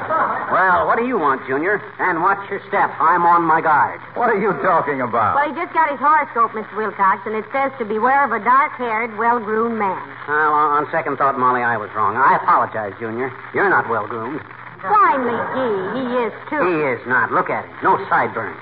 Well, 0.50 0.86
what 0.90 0.98
do 0.98 1.06
you 1.06 1.16
want, 1.16 1.46
Junior? 1.46 1.78
And 2.02 2.22
watch 2.26 2.42
your 2.50 2.58
step. 2.66 2.90
I'm 2.98 3.22
on 3.22 3.46
my 3.46 3.60
guard. 3.62 4.00
What 4.18 4.28
are 4.34 4.38
you 4.38 4.50
talking 4.66 5.00
about? 5.00 5.38
Well, 5.38 5.46
he 5.46 5.54
just 5.54 5.72
got 5.72 5.88
his 5.88 6.00
horoscope, 6.02 6.50
Mr. 6.58 6.74
Wilcox, 6.76 7.22
and 7.24 7.38
it 7.38 7.46
says 7.54 7.70
to 7.78 7.84
beware 7.86 8.26
of 8.26 8.34
a 8.34 8.42
dark-haired, 8.42 9.16
well-groomed 9.16 9.78
man. 9.78 10.02
Well, 10.26 10.50
on 10.52 10.90
second 10.90 11.18
thought, 11.18 11.38
Molly, 11.38 11.62
I 11.62 11.76
was 11.78 11.88
wrong. 11.94 12.16
I 12.18 12.34
apologize, 12.34 12.98
Junior. 12.98 13.30
You're 13.54 13.70
not 13.70 13.88
well-groomed. 13.88 14.42
Why, 14.82 15.14
McGee, 15.22 15.86
he 15.94 16.04
is, 16.26 16.34
too. 16.50 16.62
He 16.66 16.82
is 16.82 17.00
not. 17.06 17.30
Look 17.30 17.48
at 17.48 17.64
him. 17.64 17.76
No 17.86 17.94
sideburns. 18.10 18.58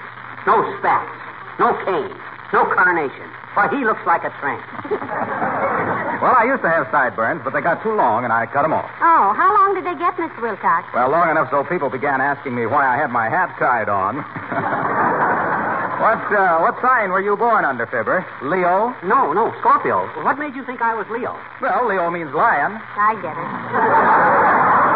No 0.47 0.61
spats. 0.79 1.09
No 1.59 1.73
cane. 1.89 2.13
No 2.53 2.69
carnation. 2.77 3.33
Why, 3.59 3.67
he 3.75 3.83
looks 3.83 4.07
like 4.07 4.23
a 4.23 4.31
tramp. 4.39 4.63
Well, 6.19 6.35
I 6.35 6.51
used 6.51 6.63
to 6.67 6.69
have 6.69 6.91
sideburns, 6.91 7.43
but 7.47 7.53
they 7.55 7.61
got 7.63 7.81
too 7.81 7.95
long, 7.95 8.25
and 8.27 8.33
I 8.35 8.47
cut 8.51 8.63
them 8.67 8.73
off. 8.75 8.91
Oh, 8.99 9.31
how 9.39 9.55
long 9.55 9.79
did 9.79 9.87
they 9.87 9.95
get, 9.95 10.19
Mr. 10.19 10.43
Wilcox? 10.43 10.91
Well, 10.91 11.15
long 11.15 11.31
enough 11.31 11.47
so 11.49 11.63
people 11.63 11.91
began 11.91 12.21
asking 12.21 12.59
me 12.59 12.67
why 12.67 12.83
I 12.83 12.99
had 12.99 13.15
my 13.15 13.31
hat 13.31 13.55
tied 13.55 13.87
on. 13.87 14.19
what 16.03 16.19
uh, 16.35 16.59
what 16.59 16.75
sign 16.83 17.15
were 17.15 17.23
you 17.23 17.37
born 17.39 17.65
under, 17.65 17.87
Fibber? 17.87 18.27
Leo? 18.43 18.99
No, 19.07 19.31
no, 19.33 19.55
Scorpio. 19.63 20.11
What 20.27 20.43
made 20.43 20.59
you 20.59 20.67
think 20.67 20.83
I 20.83 20.99
was 20.99 21.07
Leo? 21.07 21.39
Well, 21.63 21.87
Leo 21.87 22.11
means 22.11 22.35
lion. 22.35 22.83
I 22.99 23.15
get 23.23 23.39
it. 23.39 23.47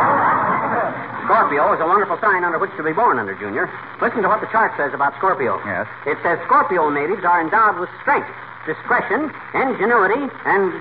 Scorpio 1.31 1.73
is 1.73 1.81
a 1.81 1.87
wonderful 1.87 2.19
sign 2.19 2.43
under 2.43 2.59
which 2.59 2.75
to 2.77 2.83
be 2.83 2.93
born 2.93 3.19
under, 3.23 3.35
Junior. 3.39 3.71
Listen 4.03 4.23
to 4.23 4.29
what 4.29 4.41
the 4.43 4.51
chart 4.51 4.75
says 4.77 4.93
about 4.93 5.15
Scorpio. 5.23 5.63
Yes. 5.65 5.87
It 6.05 6.19
says 6.27 6.43
Scorpio 6.51 6.91
natives 6.91 7.23
are 7.23 7.41
endowed 7.41 7.79
with 7.79 7.89
strength, 8.03 8.27
discretion, 8.67 9.31
ingenuity, 9.55 10.29
and 10.47 10.73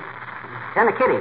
and 0.75 0.87
a 0.87 0.93
kitty. 0.95 1.19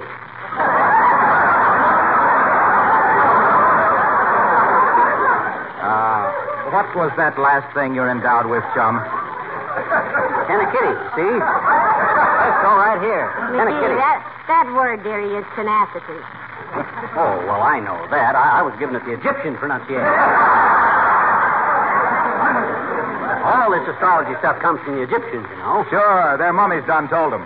Uh, 5.81 6.31
what 6.71 6.87
was 6.95 7.11
that 7.17 7.38
last 7.38 7.67
thing 7.75 7.95
you're 7.95 8.11
endowed 8.11 8.47
with, 8.47 8.62
chum? 8.75 8.99
And 9.00 10.61
a 10.62 10.69
kitty. 10.71 10.95
See? 11.19 11.35
Let's 11.35 12.59
go 12.62 12.71
right 12.79 13.00
here. 13.02 13.26
And 13.59 13.67
a 13.67 13.75
kitty. 13.81 13.95
that, 13.99 14.23
that 14.47 14.67
word, 14.75 15.02
dearie, 15.02 15.35
is 15.35 15.47
tenacity. 15.55 16.21
Oh, 17.19 17.43
well, 17.47 17.62
I 17.62 17.81
know 17.81 17.99
that. 18.11 18.37
I, 18.37 18.61
I 18.61 18.62
was 18.62 18.75
giving 18.79 18.95
it 18.95 19.05
the 19.05 19.14
Egyptian 19.19 19.57
pronunciation. 19.57 20.07
All 23.50 23.71
this 23.75 23.83
astrology 23.90 24.38
stuff 24.38 24.62
comes 24.62 24.78
from 24.87 24.95
the 24.95 25.02
Egyptians, 25.02 25.42
you 25.50 25.57
know. 25.59 25.83
Sure, 25.90 26.38
their 26.38 26.52
mummies 26.54 26.87
done 26.87 27.09
told 27.11 27.33
them. 27.35 27.42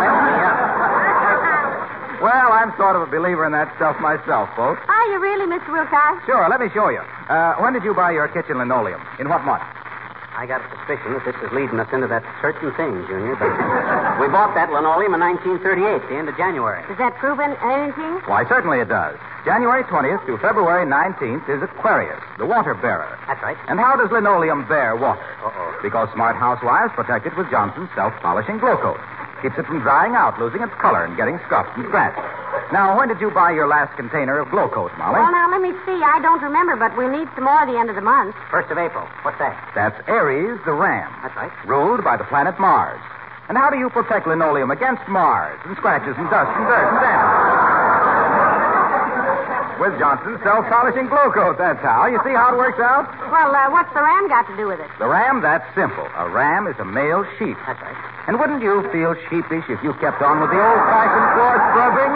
Mess 0.00 0.16
me 0.24 0.34
up. 0.40 0.56
Well, 2.24 2.48
I'm 2.50 2.72
sort 2.80 2.96
of 2.96 3.02
a 3.04 3.10
believer 3.12 3.44
in 3.44 3.52
that 3.52 3.68
stuff 3.76 4.00
myself, 4.00 4.48
folks. 4.56 4.80
Are 4.88 5.06
you 5.12 5.20
really, 5.20 5.44
Mr. 5.44 5.68
Wilcox? 5.68 6.24
Sure, 6.24 6.48
let 6.48 6.60
me 6.60 6.68
show 6.72 6.88
you. 6.88 7.04
Uh, 7.28 7.60
when 7.60 7.74
did 7.76 7.84
you 7.84 7.92
buy 7.92 8.10
your 8.10 8.26
kitchen 8.28 8.56
linoleum? 8.56 9.04
In 9.20 9.28
what 9.28 9.44
month? 9.44 9.62
I 10.38 10.46
got 10.46 10.62
a 10.62 10.68
suspicion 10.78 11.12
that 11.18 11.26
this 11.26 11.34
is 11.42 11.50
leading 11.52 11.80
us 11.82 11.92
into 11.92 12.06
that 12.06 12.22
certain 12.40 12.70
thing, 12.78 12.94
Junior. 13.10 13.34
But 13.34 13.50
we 14.22 14.30
bought 14.30 14.54
that 14.54 14.70
linoleum 14.70 15.12
in 15.12 15.20
1938, 15.20 16.08
the 16.08 16.14
end 16.16 16.28
of 16.30 16.36
January. 16.38 16.86
Does 16.86 16.96
that 17.02 17.18
prove 17.18 17.42
anything? 17.42 18.22
Why, 18.30 18.46
certainly 18.46 18.78
it 18.78 18.88
does. 18.88 19.18
January 19.48 19.80
20th 19.88 20.20
to 20.28 20.36
February 20.44 20.84
19th 20.84 21.48
is 21.48 21.62
Aquarius, 21.64 22.20
the 22.36 22.44
water 22.44 22.76
bearer. 22.76 23.08
That's 23.24 23.40
right. 23.40 23.56
And 23.64 23.80
how 23.80 23.96
does 23.96 24.12
linoleum 24.12 24.68
bear 24.68 24.92
water? 24.92 25.24
Uh-oh. 25.40 25.72
Because 25.80 26.12
smart 26.12 26.36
housewives 26.36 26.92
protect 26.92 27.24
it 27.24 27.32
with 27.32 27.48
Johnson's 27.48 27.88
self-polishing 27.96 28.60
glow 28.60 28.76
coat. 28.76 29.00
Keeps 29.40 29.56
it 29.56 29.64
from 29.64 29.80
drying 29.80 30.12
out, 30.12 30.36
losing 30.36 30.60
its 30.60 30.76
color, 30.76 31.00
and 31.08 31.16
getting 31.16 31.40
scuffed 31.48 31.72
and 31.80 31.88
scratched. 31.88 32.20
Now, 32.76 32.92
when 33.00 33.08
did 33.08 33.24
you 33.24 33.32
buy 33.32 33.56
your 33.56 33.64
last 33.64 33.96
container 33.96 34.36
of 34.36 34.52
glow 34.52 34.68
coat, 34.68 34.92
Molly? 35.00 35.16
Well, 35.16 35.32
now, 35.32 35.48
let 35.48 35.64
me 35.64 35.72
see. 35.88 35.96
I 35.96 36.20
don't 36.20 36.44
remember, 36.44 36.76
but 36.76 36.92
we'll 37.00 37.08
need 37.08 37.32
some 37.32 37.48
more 37.48 37.64
at 37.64 37.72
the 37.72 37.78
end 37.80 37.88
of 37.88 37.96
the 37.96 38.04
month. 38.04 38.36
First 38.52 38.68
of 38.68 38.76
April. 38.76 39.08
What's 39.24 39.38
that? 39.40 39.56
That's 39.72 39.96
Aries, 40.12 40.60
the 40.68 40.76
ram, 40.76 41.08
That's 41.24 41.32
right. 41.40 41.48
ruled 41.64 42.04
by 42.04 42.20
the 42.20 42.28
planet 42.28 42.60
Mars. 42.60 43.00
And 43.48 43.56
how 43.56 43.70
do 43.72 43.78
you 43.80 43.88
protect 43.88 44.28
linoleum 44.28 44.68
against 44.70 45.08
Mars 45.08 45.56
and 45.64 45.72
scratches 45.80 46.12
and 46.20 46.28
dust 46.28 46.52
and 46.52 46.66
dirt 46.68 46.84
and 46.92 47.00
damp? 47.00 47.87
With 49.78 49.94
Johnson's 50.02 50.42
self-polishing 50.42 51.06
glow 51.06 51.30
coat, 51.30 51.54
that's 51.54 51.78
how. 51.86 52.10
You 52.10 52.18
see 52.26 52.34
how 52.34 52.50
it 52.50 52.58
works 52.58 52.82
out? 52.82 53.06
Well, 53.30 53.54
uh, 53.54 53.70
what's 53.70 53.94
the 53.94 54.02
ram 54.02 54.26
got 54.26 54.50
to 54.50 54.56
do 54.58 54.66
with 54.66 54.82
it? 54.82 54.90
The 54.98 55.06
ram, 55.06 55.38
that's 55.38 55.62
simple. 55.78 56.02
A 56.18 56.26
ram 56.28 56.66
is 56.66 56.74
a 56.82 56.84
male 56.84 57.22
sheep. 57.38 57.54
That's 57.62 57.78
right. 57.78 57.94
And 58.26 58.42
wouldn't 58.42 58.58
you 58.58 58.82
feel 58.90 59.14
sheepish 59.30 59.70
if 59.70 59.78
you 59.86 59.94
kept 60.02 60.18
on 60.18 60.42
with 60.42 60.50
the 60.50 60.58
old-fashioned 60.58 61.28
floor 61.38 61.54
scrubbing? 61.70 62.12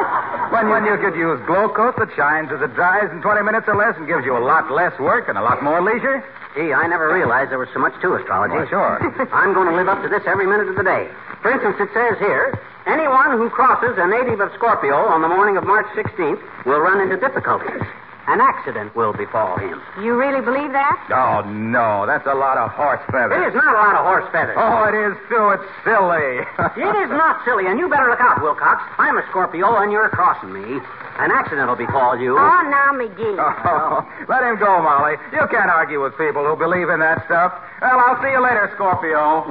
When, 0.51 0.75
when 0.75 0.85
you 0.91 0.99
could 0.99 1.15
use 1.15 1.39
glow 1.47 1.71
coat 1.71 1.95
that 2.03 2.11
shines 2.19 2.51
as 2.51 2.61
it 2.61 2.75
dries 2.75 3.09
in 3.15 3.23
20 3.23 3.47
minutes 3.47 3.71
or 3.71 3.79
less 3.79 3.95
and 3.95 4.11
gives 4.11 4.27
you 4.27 4.37
a 4.37 4.43
lot 4.43 4.67
less 4.69 4.93
work 4.99 5.31
and 5.31 5.39
a 5.39 5.43
lot 5.43 5.63
more 5.63 5.81
leisure? 5.81 6.19
Gee, 6.59 6.75
I 6.75 6.91
never 6.91 7.15
realized 7.15 7.55
there 7.55 7.63
was 7.63 7.71
so 7.73 7.81
much 7.81 7.95
to 8.03 8.19
astrology. 8.19 8.59
Well, 8.59 8.69
sure. 8.69 8.99
I'm 9.33 9.55
going 9.55 9.71
to 9.71 9.77
live 9.79 9.89
up 9.89 10.03
to 10.03 10.11
this 10.11 10.27
every 10.27 10.51
minute 10.51 10.69
of 10.69 10.77
the 10.77 10.85
day. 10.85 11.09
For 11.41 11.55
instance, 11.55 11.79
it 11.81 11.89
says 11.95 12.19
here, 12.19 12.59
anyone 12.87 13.39
who 13.39 13.49
crosses 13.51 13.97
a 13.99 14.07
native 14.07 14.41
of 14.41 14.53
Scorpio 14.55 14.95
on 14.95 15.23
the 15.23 15.29
morning 15.29 15.57
of 15.57 15.65
March 15.65 15.87
16th 15.95 16.41
will 16.67 16.81
run 16.81 17.01
into 17.01 17.17
difficulties. 17.17 17.83
An 18.29 18.39
accident 18.41 18.95
will 18.95 19.13
befall 19.13 19.59
him. 19.59 19.83
You 20.01 20.15
really 20.15 20.41
believe 20.41 20.71
that? 20.71 20.95
Oh, 21.11 21.43
no. 21.51 22.07
That's 22.07 22.27
a 22.27 22.35
lot 22.39 22.57
of 22.57 22.71
horse 22.71 23.03
feathers. 23.11 23.35
It 23.35 23.49
is 23.51 23.55
not 23.59 23.75
a 23.75 23.77
lot 23.77 23.95
of 23.99 24.07
horse 24.07 24.29
feathers. 24.31 24.55
Oh, 24.57 24.87
it 24.87 24.95
is, 24.95 25.19
too. 25.27 25.51
It's 25.59 25.67
silly. 25.83 26.47
It 26.83 26.97
is 27.03 27.11
not 27.11 27.43
silly, 27.45 27.67
and 27.67 27.79
you 27.79 27.89
better 27.91 28.09
look 28.09 28.21
out, 28.21 28.41
Wilcox. 28.41 28.81
I'm 28.99 29.19
a 29.19 29.25
Scorpio, 29.31 29.77
and 29.83 29.91
you're 29.91 30.09
crossing 30.09 30.53
me. 30.55 30.79
An 31.19 31.31
accident 31.31 31.69
will 31.69 31.77
befall 31.77 32.17
you. 32.19 32.39
Oh, 32.39 32.63
now, 32.71 32.95
McGee. 32.95 33.37
Oh, 33.73 34.07
let 34.29 34.43
him 34.43 34.59
go, 34.59 34.81
Molly. 34.83 35.17
You 35.33 35.47
can't 35.51 35.71
argue 35.71 36.01
with 36.03 36.17
people 36.17 36.45
who 36.47 36.57
believe 36.57 36.89
in 36.89 37.01
that 37.01 37.25
stuff. 37.27 37.53
Well, 37.81 37.99
I'll 37.99 38.21
see 38.23 38.31
you 38.31 38.43
later, 38.43 38.71
Scorpio. 38.75 39.43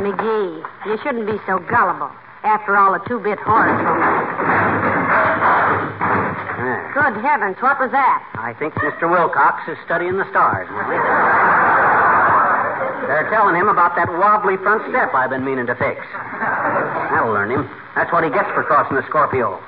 McGee, 0.00 0.62
you 0.86 0.98
shouldn't 1.02 1.26
be 1.26 1.38
so 1.46 1.58
gullible. 1.58 2.10
After 2.42 2.76
all, 2.76 2.94
a 2.94 3.00
two-bit 3.06 3.38
horse. 3.38 3.68
There. 6.60 6.92
Good 6.92 7.16
heavens, 7.24 7.56
what 7.60 7.80
was 7.80 7.90
that? 7.92 8.20
I 8.36 8.52
think 8.54 8.74
Mr. 8.74 9.08
Wilcox 9.10 9.64
is 9.68 9.78
studying 9.84 10.16
the 10.20 10.28
stars, 10.28 10.68
They're 13.08 13.26
telling 13.32 13.56
him 13.56 13.66
about 13.68 13.96
that 13.96 14.06
wobbly 14.08 14.56
front 14.62 14.84
step 14.92 15.14
I've 15.14 15.30
been 15.30 15.44
meaning 15.44 15.66
to 15.66 15.74
fix. 15.74 15.98
That'll 17.10 17.32
learn 17.32 17.50
him. 17.50 17.68
That's 17.96 18.12
what 18.12 18.22
he 18.22 18.30
gets 18.30 18.46
for 18.54 18.62
crossing 18.62 18.94
the 18.96 19.02
Scorpio. 19.08 19.58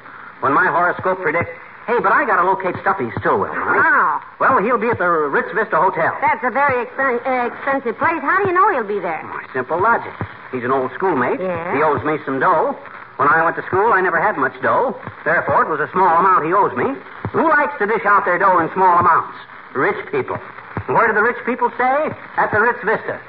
When 0.41 0.53
my 0.53 0.67
horoscope 0.71 1.19
predicts, 1.23 1.51
hey, 1.87 1.99
but 1.99 2.13
I 2.13 2.25
gotta 2.25 2.45
locate 2.47 2.77
Stuffy 2.83 3.11
Stillwell, 3.19 3.51
Molly. 3.51 3.79
How? 3.83 4.23
Well, 4.39 4.63
he'll 4.63 4.79
be 4.79 4.89
at 4.91 4.99
the 4.99 5.09
Ritz 5.09 5.51
Vista 5.55 5.77
Hotel. 5.81 6.15
That's 6.21 6.45
a 6.45 6.51
very 6.51 6.87
expen- 6.87 7.25
uh, 7.27 7.51
expensive 7.51 7.99
place. 7.99 8.21
How 8.23 8.39
do 8.43 8.47
you 8.51 8.55
know 8.55 8.71
he'll 8.71 8.87
be 8.87 9.01
there? 9.01 9.23
Simple 9.53 9.81
logic. 9.81 10.13
He's 10.53 10.63
an 10.63 10.71
old 10.71 10.93
schoolmate. 10.95 11.41
Yeah? 11.41 11.75
He 11.75 11.83
owes 11.83 12.05
me 12.05 12.19
some 12.25 12.39
dough. 12.39 12.77
When 13.17 13.29
I 13.29 13.45
went 13.45 13.57
to 13.57 13.65
school, 13.69 13.93
I 13.93 14.01
never 14.01 14.21
had 14.21 14.37
much 14.41 14.57
dough. 14.63 14.97
Therefore, 15.25 15.63
it 15.63 15.69
was 15.69 15.81
a 15.81 15.91
small 15.93 16.11
amount 16.17 16.47
he 16.49 16.53
owes 16.53 16.73
me. 16.73 16.97
Who 17.37 17.49
likes 17.49 17.77
to 17.79 17.87
dish 17.87 18.05
out 18.05 18.25
their 18.25 18.39
dough 18.39 18.59
in 18.61 18.73
small 18.73 18.99
amounts? 18.99 19.37
Rich 19.77 20.01
people. 20.11 20.41
And 20.89 20.97
where 20.97 21.07
do 21.09 21.15
the 21.15 21.23
rich 21.23 21.39
people 21.45 21.71
stay? 21.77 22.11
At 22.37 22.51
the 22.51 22.61
Ritz 22.61 22.81
Vista. 22.85 23.21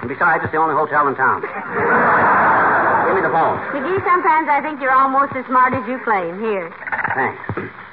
And 0.00 0.08
besides, 0.08 0.44
it's 0.44 0.52
the 0.52 0.58
only 0.58 0.74
hotel 0.74 1.08
in 1.08 1.14
town. 1.16 1.42
Give 1.42 3.14
me 3.16 3.22
the 3.22 3.32
phone. 3.32 3.56
McGee, 3.72 4.00
sometimes 4.04 4.48
I 4.48 4.60
think 4.64 4.80
you're 4.80 4.96
almost 4.96 5.36
as 5.36 5.44
smart 5.46 5.72
as 5.72 5.84
you 5.88 6.00
claim. 6.04 6.40
Here. 6.40 6.72
Thanks. 7.14 7.40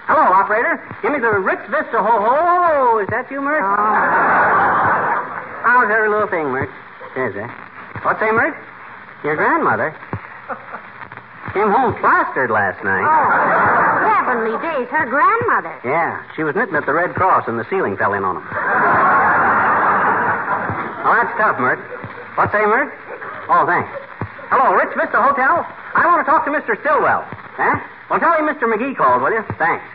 Hello, 0.07 0.21
operator. 0.21 0.79
Give 1.01 1.11
me 1.11 1.19
the 1.19 1.39
Ritz 1.39 1.65
Vista. 1.67 1.99
Ho 1.99 2.13
ho. 2.19 2.99
Is 2.99 3.07
that 3.09 3.29
you, 3.31 3.41
Mert? 3.41 3.63
Oh. 3.63 3.75
How's 5.65 5.89
every 5.89 6.09
little 6.09 6.27
thing, 6.27 6.51
Mert? 6.51 6.69
Says 7.15 7.33
that. 7.35 7.49
What's 8.03 8.19
that, 8.19 8.33
Mert? 8.33 8.53
Your 9.23 9.35
grandmother 9.35 9.95
came 11.55 11.71
home 11.71 11.95
plastered 12.03 12.51
last 12.51 12.83
night. 12.83 13.07
Oh, 13.07 14.03
heavenly 14.03 14.59
days. 14.59 14.91
Her 14.91 15.07
grandmother. 15.07 15.71
Yeah, 15.87 16.19
she 16.35 16.43
was 16.43 16.53
knitting 16.53 16.75
at 16.75 16.85
the 16.85 16.91
Red 16.91 17.15
Cross 17.15 17.47
and 17.47 17.55
the 17.57 17.63
ceiling 17.71 17.95
fell 17.95 18.11
in 18.11 18.27
on 18.27 18.35
them. 18.35 18.43
Oh, 21.07 21.13
that's 21.15 21.31
tough, 21.39 21.55
Mert. 21.55 21.79
What's 22.35 22.51
that, 22.51 22.67
Mert? 22.67 22.91
Oh, 23.47 23.63
thanks. 23.63 23.87
Hello, 24.51 24.75
Ritz 24.75 24.91
Vista 24.99 25.15
Hotel? 25.23 25.63
I 25.95 26.03
want 26.05 26.19
to 26.19 26.27
talk 26.27 26.43
to 26.43 26.51
Mr. 26.51 26.75
Stillwell. 26.83 27.23
Huh? 27.55 27.79
Well, 28.11 28.19
tell 28.19 28.35
him 28.35 28.51
Mr. 28.51 28.67
McGee 28.67 28.97
called, 28.97 29.23
will 29.23 29.31
you? 29.31 29.45
Thanks. 29.57 29.85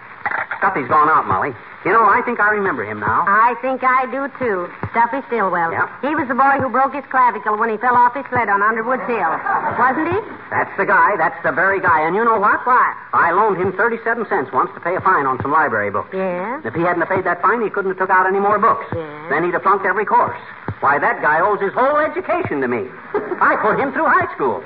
Stuffy's 0.60 0.88
gone 0.92 1.08
out, 1.08 1.24
Molly. 1.24 1.56
You 1.88 1.96
know, 1.96 2.04
I 2.04 2.20
think 2.28 2.36
I 2.36 2.52
remember 2.52 2.84
him 2.84 3.00
now. 3.00 3.24
I 3.24 3.56
think 3.64 3.80
I 3.80 4.04
do, 4.12 4.28
too. 4.36 4.68
Stuffy 4.92 5.24
Stillwell. 5.32 5.72
Yeah. 5.72 5.88
He 6.04 6.12
was 6.12 6.28
the 6.28 6.36
boy 6.36 6.60
who 6.60 6.68
broke 6.68 6.92
his 6.92 7.04
clavicle 7.08 7.56
when 7.56 7.72
he 7.72 7.80
fell 7.80 7.96
off 7.96 8.12
his 8.12 8.28
sled 8.28 8.52
on 8.52 8.60
Underwood's 8.60 9.08
Hill. 9.08 9.32
Wasn't 9.80 10.12
he? 10.12 10.20
That's 10.52 10.68
the 10.76 10.84
guy. 10.84 11.16
That's 11.16 11.40
the 11.40 11.56
very 11.56 11.80
guy. 11.80 12.04
And 12.04 12.12
you 12.12 12.20
know 12.20 12.36
what? 12.36 12.60
What? 12.68 12.92
I 13.16 13.32
loaned 13.32 13.56
him 13.56 13.72
37 13.72 14.28
cents 14.28 14.52
once 14.52 14.68
to 14.76 14.80
pay 14.84 14.92
a 14.92 15.00
fine 15.00 15.24
on 15.24 15.40
some 15.40 15.56
library 15.56 15.88
books. 15.88 16.12
Yeah? 16.12 16.60
If 16.60 16.76
he 16.76 16.84
hadn't 16.84 17.00
have 17.00 17.08
paid 17.08 17.24
that 17.24 17.40
fine, 17.40 17.64
he 17.64 17.72
couldn't 17.72 17.96
have 17.96 17.98
took 17.98 18.12
out 18.12 18.28
any 18.28 18.44
more 18.44 18.60
books. 18.60 18.84
Yeah. 18.92 19.32
Then 19.32 19.48
he'd 19.48 19.56
have 19.56 19.64
flunked 19.64 19.88
every 19.88 20.04
course. 20.04 20.36
Why, 20.80 20.98
that 20.98 21.20
guy 21.20 21.44
owes 21.44 21.60
his 21.60 21.76
whole 21.76 22.00
education 22.00 22.64
to 22.64 22.68
me. 22.68 22.88
I 23.36 23.52
put 23.60 23.76
him 23.76 23.92
through 23.92 24.08
high 24.08 24.32
school. 24.32 24.64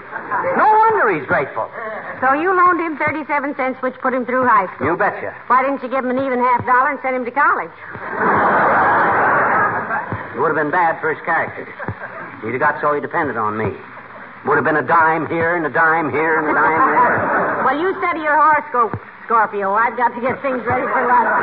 No 0.55 0.67
wonder 0.79 1.11
he's 1.11 1.27
grateful. 1.27 1.67
So 2.23 2.39
you 2.39 2.55
loaned 2.55 2.79
him 2.79 2.95
37 2.97 3.59
cents, 3.59 3.83
which 3.83 3.99
put 3.99 4.15
him 4.15 4.23
through 4.23 4.47
high 4.47 4.71
school. 4.75 4.95
You 4.95 4.97
betcha. 4.97 5.35
Why 5.51 5.67
didn't 5.67 5.83
you 5.83 5.91
give 5.91 6.07
him 6.07 6.15
an 6.15 6.23
even 6.23 6.39
half 6.39 6.63
dollar 6.63 6.95
and 6.95 7.03
send 7.03 7.19
him 7.19 7.27
to 7.27 7.35
college? 7.35 7.75
It 10.35 10.39
would 10.39 10.55
have 10.55 10.59
been 10.59 10.71
bad 10.71 11.03
for 11.03 11.11
his 11.11 11.19
character. 11.27 11.67
He'd 12.47 12.55
have 12.55 12.63
got 12.63 12.81
so 12.81 12.95
he 12.95 13.03
depended 13.03 13.37
on 13.37 13.59
me. 13.59 13.75
Would 14.47 14.55
have 14.55 14.65
been 14.65 14.79
a 14.79 14.87
dime 14.87 15.27
here 15.27 15.59
and 15.59 15.67
a 15.67 15.71
dime 15.71 16.15
here 16.15 16.39
and 16.39 16.47
a 16.47 16.55
dime 16.55 16.85
there. 16.95 17.65
Well, 17.67 17.79
you 17.81 17.91
study 17.99 18.21
your 18.21 18.39
horoscope, 18.39 18.95
Scorpio. 19.27 19.75
I've 19.75 19.97
got 19.97 20.15
to 20.15 20.21
get 20.21 20.39
things 20.43 20.63
ready 20.63 20.87
for 20.87 21.03
lunch. 21.11 21.43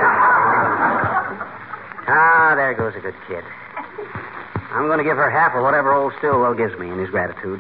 Ah, 2.08 2.54
there 2.56 2.74
goes 2.74 2.96
a 2.96 3.00
good 3.00 3.16
kid. 3.28 3.44
I'm 4.72 4.88
going 4.88 5.00
to 5.00 5.04
give 5.04 5.18
her 5.18 5.30
half 5.30 5.52
of 5.54 5.64
whatever 5.64 5.92
old 5.92 6.14
Stillwell 6.20 6.54
gives 6.56 6.78
me 6.80 6.88
in 6.90 6.98
his 6.98 7.10
gratitude. 7.10 7.60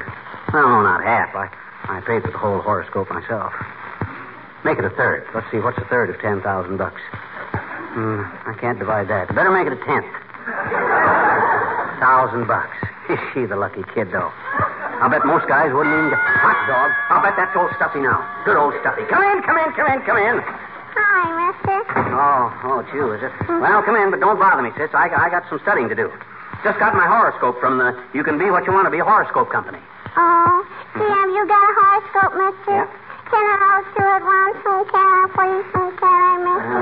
Well, 0.53 0.63
no, 0.63 0.81
not 0.81 1.03
half. 1.03 1.35
I, 1.35 1.51
I 1.91 1.99
paid 2.07 2.23
for 2.23 2.31
the 2.31 2.37
whole 2.39 2.63
horoscope 2.63 3.09
myself. 3.11 3.51
Make 4.63 4.79
it 4.79 4.85
a 4.85 4.93
third. 4.95 5.27
Let's 5.35 5.49
see, 5.51 5.59
what's 5.59 5.77
a 5.77 5.85
third 5.91 6.09
of 6.09 6.21
ten 6.21 6.39
thousand 6.41 6.77
bucks? 6.77 7.01
Hmm, 7.91 8.23
I 8.47 8.55
can't 8.55 8.79
divide 8.79 9.09
that. 9.09 9.27
Better 9.35 9.51
make 9.51 9.67
it 9.67 9.75
a 9.75 9.81
tenth. 9.83 10.07
Thousand 11.99 12.47
bucks. 12.47 12.77
Is 13.11 13.19
she 13.33 13.43
the 13.43 13.59
lucky 13.59 13.83
kid, 13.91 14.07
though? 14.15 14.31
I'll 15.03 15.09
bet 15.09 15.25
most 15.25 15.49
guys 15.51 15.73
wouldn't 15.73 15.91
even 15.91 16.13
get 16.13 16.21
hot 16.21 16.59
dog. 16.69 16.95
I'll 17.11 17.19
bet 17.25 17.35
that's 17.35 17.51
old 17.57 17.73
Stuffy 17.75 17.99
now. 17.99 18.23
Good 18.45 18.55
old 18.55 18.71
Stuffy. 18.79 19.03
Come 19.11 19.25
in, 19.25 19.43
come 19.43 19.57
in, 19.59 19.73
come 19.75 19.89
in, 19.91 19.99
come 20.07 20.15
in. 20.15 20.39
Hi, 20.95 21.27
mister. 21.51 21.81
Oh, 22.15 22.53
oh, 22.71 22.79
it's 22.79 22.93
you, 22.93 23.11
is 23.11 23.23
it? 23.25 23.33
Well, 23.49 23.81
come 23.83 23.97
in, 23.97 24.11
but 24.11 24.21
don't 24.21 24.39
bother 24.39 24.61
me, 24.61 24.71
sis. 24.77 24.93
I, 24.93 25.09
I 25.11 25.27
got 25.27 25.43
some 25.49 25.59
studying 25.65 25.89
to 25.89 25.95
do. 25.95 26.13
Just 26.63 26.77
got 26.77 26.93
my 26.93 27.07
horoscope 27.07 27.59
from 27.59 27.77
the 27.77 27.97
You 28.13 28.23
Can 28.23 28.37
Be 28.37 28.51
What 28.51 28.65
You 28.67 28.73
Want 28.73 28.85
to 28.85 28.91
Be 28.91 28.99
horoscope 28.99 29.49
company. 29.49 29.79
Oh, 30.15 30.65
see, 30.93 31.07
have 31.07 31.29
you 31.31 31.47
got 31.47 31.63
a 31.63 31.73
horoscope, 31.73 32.33
mister? 32.37 32.75
Yeah. 32.75 32.87
Can 33.31 33.39
I 33.39 33.57
all 33.63 33.81
do 33.95 34.03
it 34.03 34.23
once? 34.27 34.59
And 34.61 34.83
can 34.91 35.07
I 35.07 35.25
please? 35.31 35.71
And 35.73 35.91
can 35.97 36.11
I, 36.11 36.37
mister? 36.43 36.77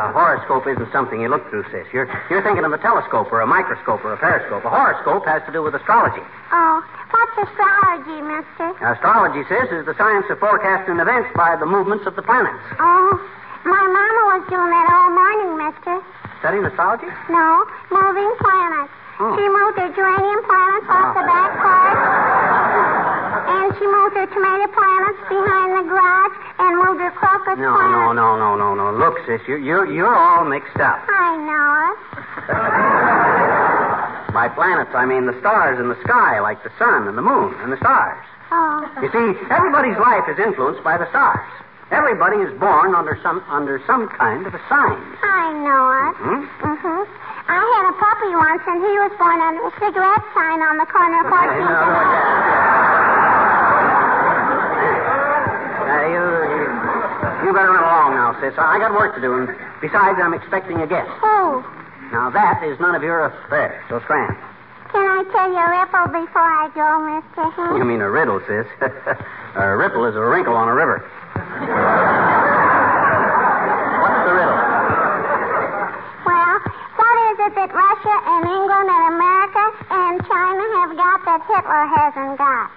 A 0.00 0.12
horoscope 0.16 0.66
isn't 0.66 0.90
something 0.90 1.20
you 1.20 1.28
look 1.28 1.44
through, 1.50 1.68
sis. 1.70 1.86
You're, 1.92 2.08
you're 2.30 2.42
thinking 2.42 2.64
of 2.64 2.72
a 2.72 2.78
telescope 2.78 3.30
or 3.30 3.42
a 3.42 3.46
microscope 3.46 4.02
or 4.02 4.14
a 4.14 4.16
periscope. 4.16 4.64
A 4.64 4.70
horoscope 4.70 5.26
has 5.26 5.44
to 5.46 5.52
do 5.52 5.62
with 5.62 5.74
astrology. 5.76 6.24
Oh, 6.50 6.82
what's 7.12 7.36
astrology, 7.46 8.24
mister? 8.24 8.72
Astrology, 8.80 9.44
sis, 9.46 9.70
is 9.70 9.84
the 9.84 9.94
science 10.00 10.26
of 10.30 10.40
forecasting 10.40 10.98
events 10.98 11.28
by 11.36 11.54
the 11.60 11.66
movements 11.66 12.06
of 12.06 12.16
the 12.16 12.22
planets. 12.22 12.64
Oh, 12.80 13.20
my 13.64 13.82
mama 13.84 14.22
was 14.36 14.42
doing 14.48 14.70
that 14.70 14.86
all 14.92 15.10
morning, 15.12 15.52
mister. 15.60 15.94
Studying 16.40 16.64
astrology? 16.64 17.08
No, 17.28 17.64
moving 17.92 18.32
planets. 18.40 18.92
Oh. 19.20 19.36
She 19.36 19.44
moved 19.44 19.76
her 19.76 19.90
geranium 19.92 20.40
planets 20.48 20.88
off 20.88 21.12
the 21.14 21.24
back 21.28 21.50
porch. 21.60 22.00
And 23.50 23.74
she 23.78 23.86
moved 23.86 24.14
her 24.16 24.26
tomato 24.26 24.66
planets 24.72 25.18
behind 25.28 25.70
the 25.78 25.82
garage 25.90 26.36
and 26.58 26.70
moved 26.78 27.00
her 27.02 27.10
crocus 27.12 27.58
No, 27.58 27.72
planets. 27.74 28.14
no, 28.14 28.36
no, 28.36 28.36
no, 28.38 28.54
no, 28.56 28.74
no. 28.74 28.86
Look, 28.98 29.18
sis, 29.26 29.40
you're, 29.46 29.58
you're, 29.58 29.86
you're 29.90 30.14
all 30.14 30.44
mixed 30.44 30.78
up. 30.78 31.02
I 31.08 31.36
know 31.36 31.90
it. 31.90 31.98
By 34.34 34.48
planets, 34.48 34.90
I 34.94 35.04
mean 35.06 35.26
the 35.26 35.34
stars 35.40 35.78
in 35.80 35.88
the 35.88 35.98
sky, 36.06 36.38
like 36.40 36.62
the 36.62 36.70
sun 36.78 37.08
and 37.08 37.18
the 37.18 37.22
moon 37.22 37.54
and 37.60 37.72
the 37.72 37.76
stars. 37.78 38.22
Oh. 38.52 38.86
You 39.02 39.10
see, 39.10 39.38
everybody's 39.50 39.98
life 39.98 40.24
is 40.30 40.38
influenced 40.38 40.82
by 40.82 40.96
the 40.98 41.08
stars. 41.10 41.42
Everybody 41.90 42.38
is 42.46 42.54
born 42.58 42.94
under 42.94 43.18
some 43.22 43.42
under 43.50 43.82
some 43.86 44.06
kind 44.14 44.46
of 44.46 44.54
a 44.54 44.62
sign. 44.70 44.98
I 45.26 45.50
know 45.58 45.82
it. 45.90 46.14
Hmm? 46.22 46.42
Mm-hmm. 46.62 47.02
I 47.50 47.58
had 47.58 47.84
a 47.90 47.94
puppy 47.98 48.30
once, 48.38 48.62
and 48.62 48.78
he 48.78 48.94
was 49.02 49.10
born 49.18 49.42
under 49.42 49.58
a 49.66 49.72
cigarette 49.74 50.22
sign 50.30 50.62
on 50.62 50.78
the 50.78 50.86
corner 50.86 51.18
of 51.18 51.26
14th 51.26 51.50
and 51.50 52.80
Uh, 55.90 56.06
you, 57.42 57.52
better 57.52 57.74
run 57.74 57.82
along 57.82 58.14
now, 58.14 58.38
sis. 58.38 58.54
I 58.56 58.78
got 58.78 58.94
work 58.94 59.14
to 59.16 59.20
do, 59.20 59.34
and 59.34 59.48
besides, 59.82 60.18
I'm 60.22 60.34
expecting 60.34 60.78
a 60.80 60.86
guest. 60.86 61.10
Who? 61.18 61.64
Now, 62.14 62.30
that 62.30 62.62
is 62.62 62.78
none 62.78 62.94
of 62.94 63.02
your 63.02 63.26
affair, 63.26 63.82
so 63.88 63.98
scram. 64.06 64.38
Can 64.94 65.02
I 65.06 65.22
tell 65.34 65.50
you 65.50 65.58
a 65.58 65.70
ripple 65.74 66.06
before 66.22 66.42
I 66.42 66.70
go, 66.74 66.86
Mr. 67.02 67.50
Hmm? 67.54 67.76
You 67.78 67.84
mean 67.84 68.00
a 68.00 68.10
riddle, 68.10 68.40
sis. 68.46 68.66
a 69.54 69.76
ripple 69.76 70.04
is 70.06 70.14
a 70.14 70.22
wrinkle 70.22 70.54
on 70.54 70.68
a 70.68 70.74
river. 70.74 71.02
What's 74.00 74.20
the 74.24 74.32
riddle? 74.32 74.58
Well, 76.24 76.56
what 76.96 77.16
is 77.28 77.36
it 77.44 77.52
that 77.54 77.70
Russia 77.76 78.16
and 78.32 78.42
England 78.48 78.88
and 78.88 79.04
America 79.12 79.64
and 79.92 80.14
China 80.24 80.64
have 80.80 80.92
got 80.96 81.18
that 81.28 81.40
Hitler 81.44 81.84
hasn't 82.00 82.38
got? 82.38 82.70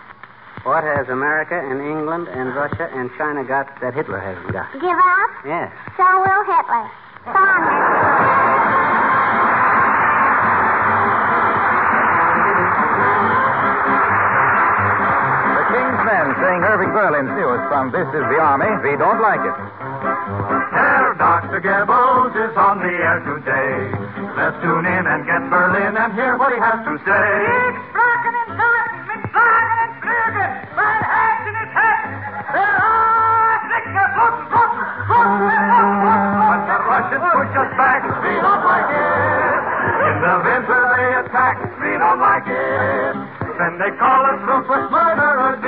What 0.64 0.84
has 0.84 1.08
America 1.10 1.56
and 1.60 1.80
England 1.82 2.28
and 2.28 2.56
Russia 2.56 2.90
and 2.94 3.10
China 3.18 3.44
got 3.44 3.80
that 3.82 3.94
Hitler 3.94 4.20
hasn't 4.20 4.52
got? 4.52 4.72
Give 4.74 5.00
up? 5.00 5.30
Yes. 5.46 5.72
So 5.96 6.04
will 6.04 6.44
Hitler. 6.44 6.88
Come 7.26 7.36
on. 7.36 7.93
King's 16.24 16.40
Men 16.40 16.40
sing 16.40 16.64
Irving 16.64 16.92
Berlin's 16.96 17.36
newest 17.36 17.68
song, 17.68 17.92
This 17.92 18.08
is 18.08 18.24
the 18.32 18.40
Army. 18.40 18.72
We 18.80 18.96
don't 18.96 19.20
like 19.20 19.44
it. 19.44 19.56
Herr 20.72 21.12
Dr. 21.20 21.60
Goebbels 21.60 22.32
is 22.32 22.56
on 22.56 22.80
the 22.80 22.96
air 22.96 23.20
today. 23.28 23.92
Let's 24.40 24.56
tune 24.64 24.88
in 24.88 25.04
and 25.04 25.28
get 25.28 25.44
Berlin 25.52 26.00
and 26.00 26.14
hear 26.16 26.38
what 26.40 26.56
he 26.56 26.60
has 26.64 26.80
to 26.88 26.96
say. 27.04 27.28
But 36.40 36.62
the 36.72 36.78
Russians 36.88 37.26
push 37.36 37.52
us 37.52 37.72
back, 37.76 38.00
we 38.24 38.34
don't 38.40 38.64
like 38.64 38.90
it. 38.96 39.60
In 40.08 40.16
the 40.24 40.36
winter 40.40 40.82
they 40.88 41.08
attack, 41.20 41.58
we 41.84 41.92
don't 42.00 42.20
like 42.24 42.48
it. 42.48 43.16
Then 43.60 43.78
they 43.78 43.92
call 44.00 44.22
us 44.26 44.40
ruthless 44.48 44.90
murderers, 44.90 45.63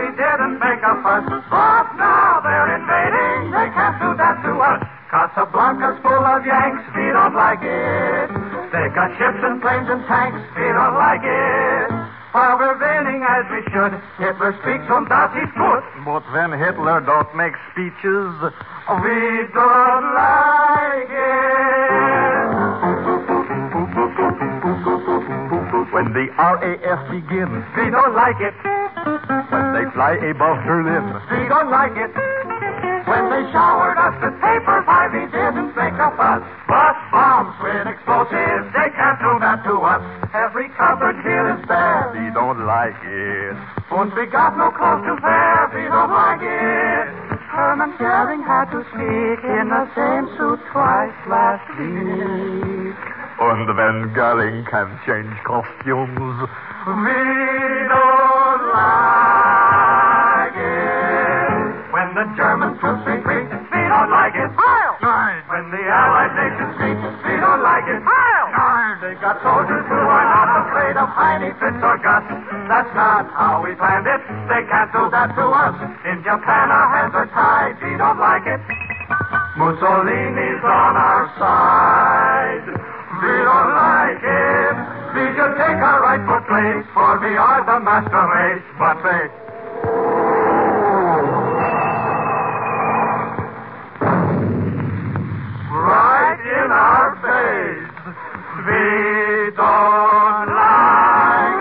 we 1.06 1.12
didn't 1.14 1.30
make 1.30 1.38
a 1.38 1.50
fuss. 1.50 1.86
But 1.86 1.98
now 2.02 2.42
they're 2.42 2.72
invading, 2.82 3.52
they 3.54 3.70
can't 3.78 3.98
do 4.02 4.10
that 4.18 4.42
to 4.44 4.52
us. 4.58 4.82
Casablanca's 5.14 6.02
full 6.02 6.26
of 6.26 6.46
Yanks, 6.46 6.84
we 6.98 7.06
don't 7.14 7.36
like 7.36 7.62
it. 7.62 8.28
They 8.74 8.90
got 8.92 9.14
ships 9.18 9.40
and 9.46 9.62
planes 9.62 9.88
and 9.90 10.04
tanks, 10.10 10.42
we 10.58 10.66
don't 10.74 10.96
like 10.98 11.22
it. 11.24 11.90
While 12.34 12.58
we're 12.60 12.76
winning 12.76 13.24
as 13.24 13.46
we 13.48 13.62
should, 13.72 13.94
Hitler 14.20 14.52
speaks 14.60 14.84
from 14.92 15.08
das 15.08 15.32
ist 15.40 15.56
gut. 15.56 15.84
But 16.04 16.24
when 16.34 16.52
Hitler 16.60 17.00
don't 17.00 17.32
make 17.36 17.54
speeches, 17.72 18.34
We 18.92 19.48
don't 19.56 20.08
like 20.14 21.10
it. 21.10 21.56
when 25.96 26.12
the 26.12 26.28
RAF 26.38 27.02
begins, 27.10 27.64
We 27.78 27.90
don't 27.90 28.14
like 28.16 28.42
it. 28.42 28.75
When 29.52 29.66
they 29.76 29.86
fly 29.94 30.14
above 30.32 30.58
Berlin, 30.66 31.06
We 31.32 31.48
don't 31.48 31.70
like 31.72 31.96
it. 31.98 32.12
When 33.06 33.30
they 33.30 33.46
showered 33.54 33.98
us 34.02 34.16
with 34.18 34.34
paper, 34.42 34.82
why 34.90 35.06
we 35.14 35.30
didn't 35.30 35.76
make 35.78 35.94
a 35.94 36.10
fuss. 36.18 36.42
But 36.66 36.96
bombs 37.14 37.54
with 37.62 37.86
explosives, 37.86 38.66
they 38.74 38.90
can't 38.98 39.20
do 39.22 39.38
that 39.46 39.62
to 39.70 39.78
us. 39.86 40.02
Every 40.34 40.70
cupboard 40.74 41.14
here 41.22 41.54
is 41.54 41.62
bare. 41.70 42.10
we 42.18 42.34
don't 42.34 42.66
like 42.66 42.98
it. 43.06 43.56
And 43.94 44.10
we 44.18 44.26
got 44.26 44.58
no 44.58 44.72
clothes 44.74 45.06
to 45.06 45.16
wear, 45.22 45.70
we 45.78 45.86
don't 45.86 46.10
like 46.12 46.42
it. 46.42 47.06
Herman 47.54 47.94
Goering 48.02 48.42
had 48.44 48.68
to 48.74 48.82
speak 48.92 49.40
in 49.46 49.70
the 49.70 49.86
same 49.96 50.26
suit 50.36 50.60
twice 50.74 51.16
last 51.30 51.64
week. 51.78 52.98
And 53.38 53.68
when 53.70 54.14
Goering 54.18 54.66
can 54.66 54.90
change 55.06 55.32
costumes, 55.46 56.50
We 56.90 57.14
don't 57.88 58.05
like 64.26 64.42
it. 64.42 64.50
When 65.46 65.70
the 65.70 65.84
Allied 65.86 66.34
nations 66.34 66.74
meet, 66.82 66.98
we 66.98 67.34
don't 67.38 67.62
like 67.62 67.86
it. 67.86 68.02
They 68.02 69.14
got 69.22 69.38
soldiers 69.46 69.86
who 69.86 70.02
are 70.02 70.28
not 70.34 70.50
afraid 70.66 70.98
of 70.98 71.10
Heine, 71.14 71.54
Fritz, 71.62 71.78
or 71.78 71.98
Gus. 72.02 72.26
That's 72.66 72.90
not 72.98 73.30
how 73.38 73.62
we 73.62 73.78
planned 73.78 74.10
it. 74.10 74.22
They 74.50 74.66
can't 74.66 74.90
do 74.90 75.06
that 75.14 75.30
to 75.38 75.46
us. 75.46 75.78
In 76.10 76.26
Japan, 76.26 76.74
our 76.74 76.90
hands 76.90 77.14
are 77.14 77.30
tied. 77.30 77.78
We 77.86 77.94
don't 78.02 78.18
like 78.18 78.50
it. 78.50 78.58
Mussolini's 79.62 80.64
on 80.66 80.94
our 80.98 81.30
side. 81.38 82.66
We 83.22 83.36
don't 83.46 83.72
like 83.78 84.24
it. 84.26 84.76
We 85.14 85.24
should 85.38 85.54
take 85.54 85.80
our 85.86 86.02
rightful 86.02 86.42
place, 86.50 86.86
for 86.98 87.22
we 87.22 87.38
are 87.38 87.62
the 87.62 87.78
master 87.78 88.26
race. 88.26 88.66
But 88.82 88.98
they. 89.06 89.45
In 96.56 96.72
our 96.72 97.16
face. 97.22 97.92
We 98.66 99.52
don't 99.56 100.48
like 100.56 101.56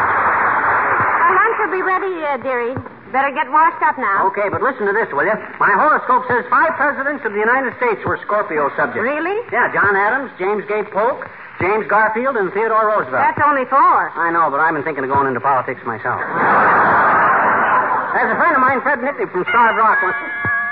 Our 0.00 1.32
lunch 1.36 1.56
will 1.60 1.74
be 1.76 1.82
ready, 1.82 2.12
uh, 2.24 2.36
dearie. 2.40 2.74
Better 3.12 3.34
get 3.34 3.50
washed 3.50 3.82
up 3.82 3.98
now. 3.98 4.30
Okay, 4.30 4.48
but 4.48 4.62
listen 4.62 4.86
to 4.86 4.94
this, 4.94 5.10
will 5.10 5.26
you? 5.26 5.34
My 5.58 5.74
horoscope 5.74 6.30
says 6.30 6.46
five 6.48 6.78
presidents 6.78 7.26
of 7.26 7.32
the 7.34 7.42
United 7.42 7.74
States 7.76 7.98
were 8.06 8.18
Scorpio 8.22 8.70
subjects. 8.78 9.02
Really? 9.02 9.34
Yeah, 9.50 9.66
John 9.74 9.96
Adams, 9.98 10.30
James 10.38 10.62
K. 10.70 10.86
Polk, 10.94 11.26
James 11.60 11.86
Garfield, 11.86 12.36
and 12.40 12.48
Theodore 12.56 12.88
Roosevelt. 12.88 13.20
That's 13.20 13.40
only 13.44 13.68
four. 13.68 14.08
I 14.16 14.32
know, 14.32 14.48
but 14.48 14.64
I've 14.64 14.72
been 14.72 14.82
thinking 14.82 15.04
of 15.04 15.10
going 15.12 15.28
into 15.28 15.44
politics 15.44 15.84
myself. 15.84 16.16
There's 18.16 18.32
a 18.32 18.38
friend 18.40 18.56
of 18.56 18.62
mine, 18.64 18.80
Fred 18.80 18.98
Nitney 19.04 19.28
from 19.30 19.44
Starved 19.44 19.76
Rock. 19.76 20.00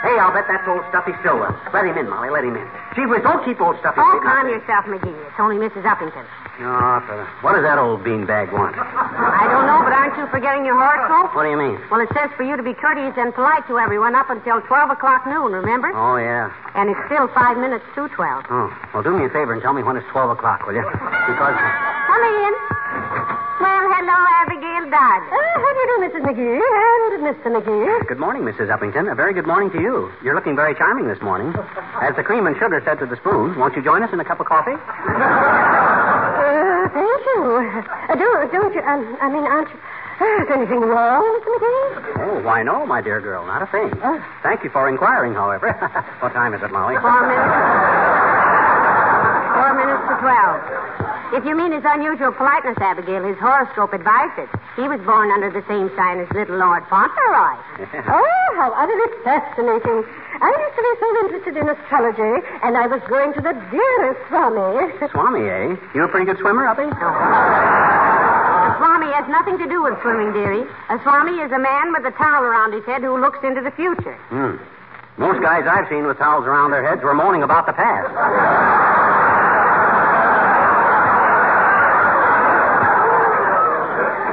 Hey, 0.02 0.16
I'll 0.16 0.32
bet 0.32 0.48
that's 0.48 0.66
old 0.66 0.82
Stuffy 0.88 1.12
Stillwell. 1.20 1.52
Let 1.74 1.84
him 1.84 1.98
in, 1.98 2.08
Molly. 2.08 2.30
Let 2.30 2.44
him 2.44 2.56
in. 2.56 2.66
Gee 2.96 3.04
whiz, 3.04 3.20
don't 3.22 3.44
keep 3.44 3.60
old 3.60 3.76
Stuffy. 3.84 4.00
Oh, 4.00 4.20
calm 4.22 4.48
yourself, 4.48 4.86
McGee. 4.86 5.12
It's 5.28 5.38
only 5.38 5.60
Mrs. 5.60 5.84
Uppington. 5.84 6.24
No, 6.58 6.74
for... 7.06 7.14
Uh, 7.14 7.26
what 7.40 7.54
does 7.54 7.62
that 7.62 7.78
old 7.78 8.02
beanbag 8.02 8.50
want? 8.50 8.74
I 8.74 9.46
don't 9.46 9.70
know, 9.70 9.78
but 9.86 9.94
aren't 9.94 10.18
you 10.18 10.26
forgetting 10.26 10.66
your 10.66 10.74
horoscope? 10.74 11.30
What 11.34 11.46
do 11.46 11.50
you 11.50 11.56
mean? 11.56 11.78
Well, 11.86 12.02
it 12.02 12.10
says 12.10 12.34
for 12.36 12.42
you 12.42 12.56
to 12.56 12.66
be 12.66 12.74
courteous 12.74 13.14
and 13.16 13.32
polite 13.32 13.62
to 13.68 13.78
everyone 13.78 14.18
up 14.18 14.28
until 14.28 14.60
12 14.66 14.90
o'clock 14.90 15.22
noon, 15.24 15.52
remember? 15.54 15.94
Oh, 15.94 16.18
yeah. 16.18 16.50
And 16.74 16.90
it's 16.90 17.00
still 17.06 17.30
five 17.30 17.58
minutes 17.58 17.84
to 17.94 18.08
12. 18.10 18.44
Oh, 18.50 18.74
well, 18.92 19.02
do 19.06 19.14
me 19.14 19.26
a 19.26 19.30
favor 19.30 19.54
and 19.54 19.62
tell 19.62 19.72
me 19.72 19.86
when 19.86 19.96
it's 19.96 20.08
12 20.10 20.34
o'clock, 20.34 20.66
will 20.66 20.74
you? 20.74 20.82
Because... 20.82 21.54
Come 22.10 22.22
in. 22.26 23.37
Well, 23.58 23.90
hello, 23.90 24.18
Abigail 24.46 24.86
Dodd. 24.86 25.22
Uh, 25.26 25.34
how 25.34 25.70
do 25.74 25.78
you 25.82 25.86
do, 25.90 25.96
Mrs. 26.06 26.22
McGee 26.30 26.62
and 26.62 27.26
Mr. 27.26 27.50
McGee? 27.50 28.06
Good 28.06 28.18
morning, 28.20 28.42
Mrs. 28.42 28.70
Uppington. 28.70 29.10
A 29.10 29.14
very 29.16 29.34
good 29.34 29.46
morning 29.46 29.70
to 29.72 29.80
you. 29.80 30.12
You're 30.22 30.34
looking 30.36 30.54
very 30.54 30.74
charming 30.76 31.08
this 31.08 31.20
morning. 31.20 31.52
As 32.00 32.14
the 32.14 32.22
cream 32.22 32.46
and 32.46 32.54
sugar 32.56 32.80
said 32.84 33.00
to 33.00 33.06
the 33.06 33.16
spoon, 33.16 33.58
won't 33.58 33.74
you 33.74 33.82
join 33.82 34.02
us 34.04 34.12
in 34.12 34.20
a 34.20 34.24
cup 34.24 34.38
of 34.38 34.46
coffee? 34.46 34.78
Uh, 34.78 34.78
thank 36.94 37.20
you. 37.34 37.42
Uh, 38.08 38.14
do, 38.14 38.48
don't 38.52 38.74
you, 38.74 38.82
um, 38.86 39.16
I 39.20 39.28
mean, 39.28 39.42
aren't 39.42 39.68
you, 39.70 39.78
uh, 40.22 40.42
is 40.42 40.48
anything 40.54 40.80
wrong, 40.80 41.22
Mr. 41.26 41.50
McGee? 41.58 42.30
Oh, 42.30 42.40
why 42.46 42.62
no, 42.62 42.86
my 42.86 43.00
dear 43.00 43.20
girl. 43.20 43.44
Not 43.44 43.62
a 43.62 43.66
thing. 43.66 43.90
Thank 44.44 44.62
you 44.62 44.70
for 44.70 44.88
inquiring, 44.88 45.34
however. 45.34 45.72
what 46.22 46.32
time 46.32 46.54
is 46.54 46.62
it, 46.62 46.70
Molly? 46.70 46.94
Four 47.02 47.26
minutes. 47.26 47.58
Four 49.50 49.74
minutes 49.74 50.02
to 50.06 50.14
12. 50.22 51.07
If 51.28 51.44
you 51.44 51.54
mean 51.54 51.72
his 51.72 51.84
unusual 51.84 52.32
politeness, 52.32 52.80
Abigail, 52.80 53.22
his 53.22 53.36
horoscope 53.36 53.92
advised 53.92 54.38
it. 54.40 54.48
He 54.80 54.88
was 54.88 54.96
born 55.04 55.28
under 55.30 55.52
the 55.52 55.60
same 55.68 55.92
sign 55.92 56.20
as 56.24 56.28
little 56.32 56.56
Lord 56.56 56.84
Fauntleroy. 56.88 57.56
Oh, 58.08 58.48
how 58.56 58.72
utterly 58.74 59.06
fascinating. 59.22 60.02
I 60.40 60.48
used 60.50 60.74
to 60.74 60.82
be 60.82 60.94
so 60.98 61.08
interested 61.22 61.54
in 61.60 61.68
astrology, 61.68 62.42
and 62.64 62.74
I 62.76 62.86
was 62.88 62.98
going 63.06 63.30
to 63.34 63.40
the 63.40 63.54
dearest 63.70 64.18
Swami. 64.26 64.90
Swami, 65.12 65.44
eh? 65.46 65.76
You 65.94 66.02
a 66.04 66.08
pretty 66.08 66.26
good 66.26 66.38
swimmer, 66.42 66.66
Uppy? 66.66 66.88
A 66.90 68.74
Swami 68.82 69.12
has 69.14 69.28
nothing 69.30 69.58
to 69.58 69.68
do 69.68 69.82
with 69.82 69.94
swimming, 70.02 70.32
dearie. 70.32 70.66
A 70.90 70.98
Swami 71.06 71.38
is 71.38 71.52
a 71.52 71.58
man 71.60 71.92
with 71.92 72.02
a 72.08 72.14
towel 72.18 72.42
around 72.42 72.72
his 72.72 72.84
head 72.84 73.02
who 73.02 73.20
looks 73.20 73.38
into 73.44 73.60
the 73.60 73.70
future. 73.78 74.16
Hmm. 74.32 74.56
Most 75.20 75.42
guys 75.42 75.66
I've 75.68 75.88
seen 75.88 76.06
with 76.06 76.18
towels 76.18 76.46
around 76.46 76.70
their 76.72 76.82
heads 76.86 77.02
were 77.02 77.14
moaning 77.14 77.42
about 77.42 77.66
the 77.66 77.74
past. 77.74 78.10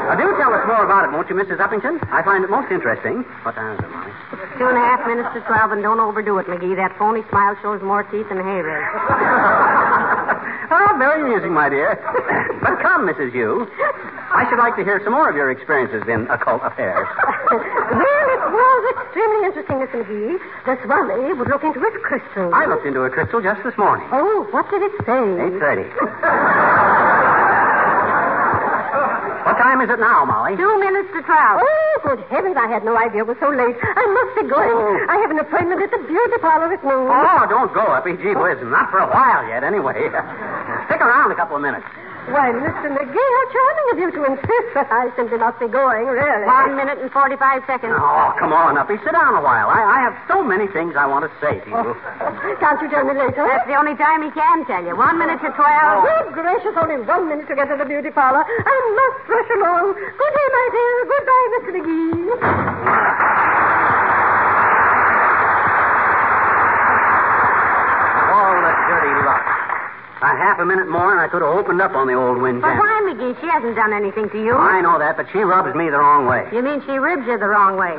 Uh, 0.05 0.15
do 0.15 0.29
tell 0.37 0.53
us 0.65 0.73
more 0.73 0.83
about 0.83 1.05
it, 1.05 1.11
won't 1.13 1.29
you, 1.29 1.35
Mrs. 1.35 1.61
Uppington? 1.61 2.01
I 2.09 2.23
find 2.23 2.43
it 2.43 2.49
most 2.49 2.71
interesting. 2.71 3.21
What 3.45 3.53
time 3.55 3.77
is 3.77 3.85
it, 3.85 3.89
Molly? 3.89 4.11
Two 4.57 4.67
and 4.67 4.77
a 4.77 4.81
half 4.81 5.05
minutes 5.05 5.29
to 5.37 5.41
12, 5.45 5.71
and 5.77 5.81
don't 5.83 5.99
overdo 5.99 6.37
it, 6.39 6.47
McGee. 6.47 6.75
That 6.75 6.97
phony 6.97 7.21
smile 7.29 7.55
shows 7.61 7.81
more 7.81 8.03
teeth 8.09 8.27
than 8.29 8.41
hay 8.41 8.61
rake. 8.65 8.89
oh, 10.73 10.95
very 10.97 11.21
amusing, 11.21 11.53
my 11.53 11.69
dear. 11.69 12.01
but 12.65 12.81
come, 12.81 13.05
Mrs. 13.05 13.33
Yu. 13.33 13.69
I 14.33 14.49
should 14.49 14.57
like 14.59 14.75
to 14.75 14.83
hear 14.83 14.99
some 15.03 15.13
more 15.13 15.29
of 15.29 15.35
your 15.35 15.51
experiences 15.51 16.03
in 16.09 16.27
occult 16.27 16.61
affairs. 16.65 17.07
well, 17.51 17.61
it 17.61 18.41
was 18.51 18.83
extremely 19.05 19.45
interesting, 19.45 19.77
Mr. 19.79 20.01
McGee. 20.01 20.41
The 20.65 20.75
Swami 20.83 21.33
would 21.33 21.47
look 21.47 21.63
into 21.63 21.79
his 21.79 21.93
crystal. 22.01 22.53
I 22.53 22.65
looked 22.65 22.85
into 22.85 23.01
a 23.05 23.09
crystal 23.09 23.39
just 23.41 23.61
this 23.63 23.77
morning. 23.77 24.07
Oh, 24.11 24.47
what 24.51 24.69
did 24.71 24.81
it 24.81 24.91
say? 25.05 25.23
8.30. 25.61 26.64
time 29.75 29.83
is 29.83 29.91
it 29.91 29.99
now, 29.99 30.23
Molly? 30.23 30.55
Two 30.55 30.79
minutes 30.79 31.11
to 31.11 31.21
twelve. 31.21 31.59
Oh, 31.59 31.99
good 32.03 32.23
heavens, 32.31 32.55
I 32.55 32.67
had 32.67 32.83
no 32.87 32.95
idea 32.95 33.21
it 33.21 33.27
was 33.27 33.35
so 33.43 33.51
late. 33.51 33.75
I 33.75 34.03
must 34.07 34.31
be 34.39 34.43
going. 34.47 34.71
Oh. 34.71 35.11
I 35.11 35.19
have 35.19 35.31
an 35.31 35.39
appointment 35.39 35.83
at 35.83 35.91
the 35.91 35.99
beauty 36.07 36.37
parlor 36.39 36.71
at 36.71 36.83
noon. 36.83 37.11
Oh, 37.11 37.43
don't 37.49 37.73
go, 37.75 37.83
Uppy. 37.83 38.15
Gee 38.23 38.35
whiz, 38.35 38.55
not 38.63 38.87
for 38.89 39.03
a 39.03 39.09
while 39.11 39.43
yet, 39.51 39.63
anyway. 39.67 40.07
Stick 40.87 41.01
around 41.03 41.31
a 41.31 41.35
couple 41.35 41.59
of 41.59 41.61
minutes. 41.61 41.83
Why, 42.25 42.49
Mr. 42.49 42.89
McGee, 42.89 43.29
how 43.37 43.45
charming 43.53 43.87
of 43.93 43.97
you 44.01 44.09
to 44.17 44.21
insist 44.33 44.67
that 44.73 44.89
I 44.89 45.13
simply 45.15 45.37
must 45.37 45.61
be 45.61 45.69
going, 45.69 46.09
really. 46.09 46.45
One 46.49 46.73
minute 46.75 46.97
and 46.97 47.11
forty-five 47.13 47.61
seconds. 47.69 47.93
Oh, 47.93 48.33
come 48.41 48.49
on, 48.51 48.77
Uppy. 48.81 48.97
Sit 49.05 49.13
down 49.13 49.37
a 49.37 49.43
while. 49.45 49.69
I, 49.69 49.85
I 49.85 49.99
have 50.01 50.17
so 50.27 50.41
many 50.41 50.65
things 50.73 50.97
I 50.97 51.05
want 51.05 51.29
to 51.29 51.31
say 51.37 51.61
to 51.61 51.67
you. 51.69 51.77
Oh, 51.77 51.93
can't 52.57 52.81
you 52.81 52.89
tell 52.89 53.05
me 53.05 53.13
later? 53.13 53.45
That's 53.45 53.69
the 53.69 53.77
only 53.77 53.93
time 53.95 54.25
he 54.25 54.31
can 54.33 54.65
tell 54.65 54.81
you. 54.81 54.97
One 54.97 55.21
minute 55.21 55.37
to 55.45 55.53
twelve. 55.53 56.01
Oh, 56.01 56.33
good 56.33 56.33
gracious, 56.33 56.73
only 56.81 56.97
one 57.05 57.29
minute 57.29 57.45
to 57.45 57.53
get 57.55 57.69
to 57.69 57.77
the 57.77 57.85
beauty 57.85 58.09
parlor. 58.09 58.41
I 58.41 58.75
must 58.97 59.21
rush 59.29 59.49
along. 59.61 59.93
Good 59.93 60.33
day, 60.33 60.47
my 60.49 60.65
dear. 60.73 60.95
Goodbye, 61.05 61.45
Mr. 61.53 61.69
McGee. 61.77 63.35
All 68.35 68.55
the 68.61 68.73
dirty 68.89 69.13
luck. 69.25 69.45
A 70.21 70.31
half 70.45 70.61
a 70.61 70.65
minute 70.65 70.85
more, 70.85 71.09
and 71.09 71.17
I 71.17 71.25
could 71.25 71.41
have 71.41 71.49
opened 71.49 71.81
up 71.81 71.97
on 71.97 72.05
the 72.05 72.13
old 72.13 72.37
wind 72.37 72.61
But 72.61 72.77
why, 72.77 73.01
McGee? 73.09 73.33
She 73.41 73.49
hasn't 73.49 73.73
done 73.73 73.97
anything 73.97 74.29
to 74.29 74.37
you. 74.37 74.53
I 74.53 74.77
know 74.77 75.01
that, 75.01 75.17
but 75.17 75.25
she 75.33 75.41
rubs 75.41 75.73
me 75.73 75.89
the 75.89 75.97
wrong 75.97 76.29
way. 76.29 76.45
You 76.53 76.61
mean 76.61 76.85
she 76.85 77.01
ribs 77.01 77.25
you 77.25 77.41
the 77.41 77.49
wrong 77.49 77.81
way? 77.81 77.97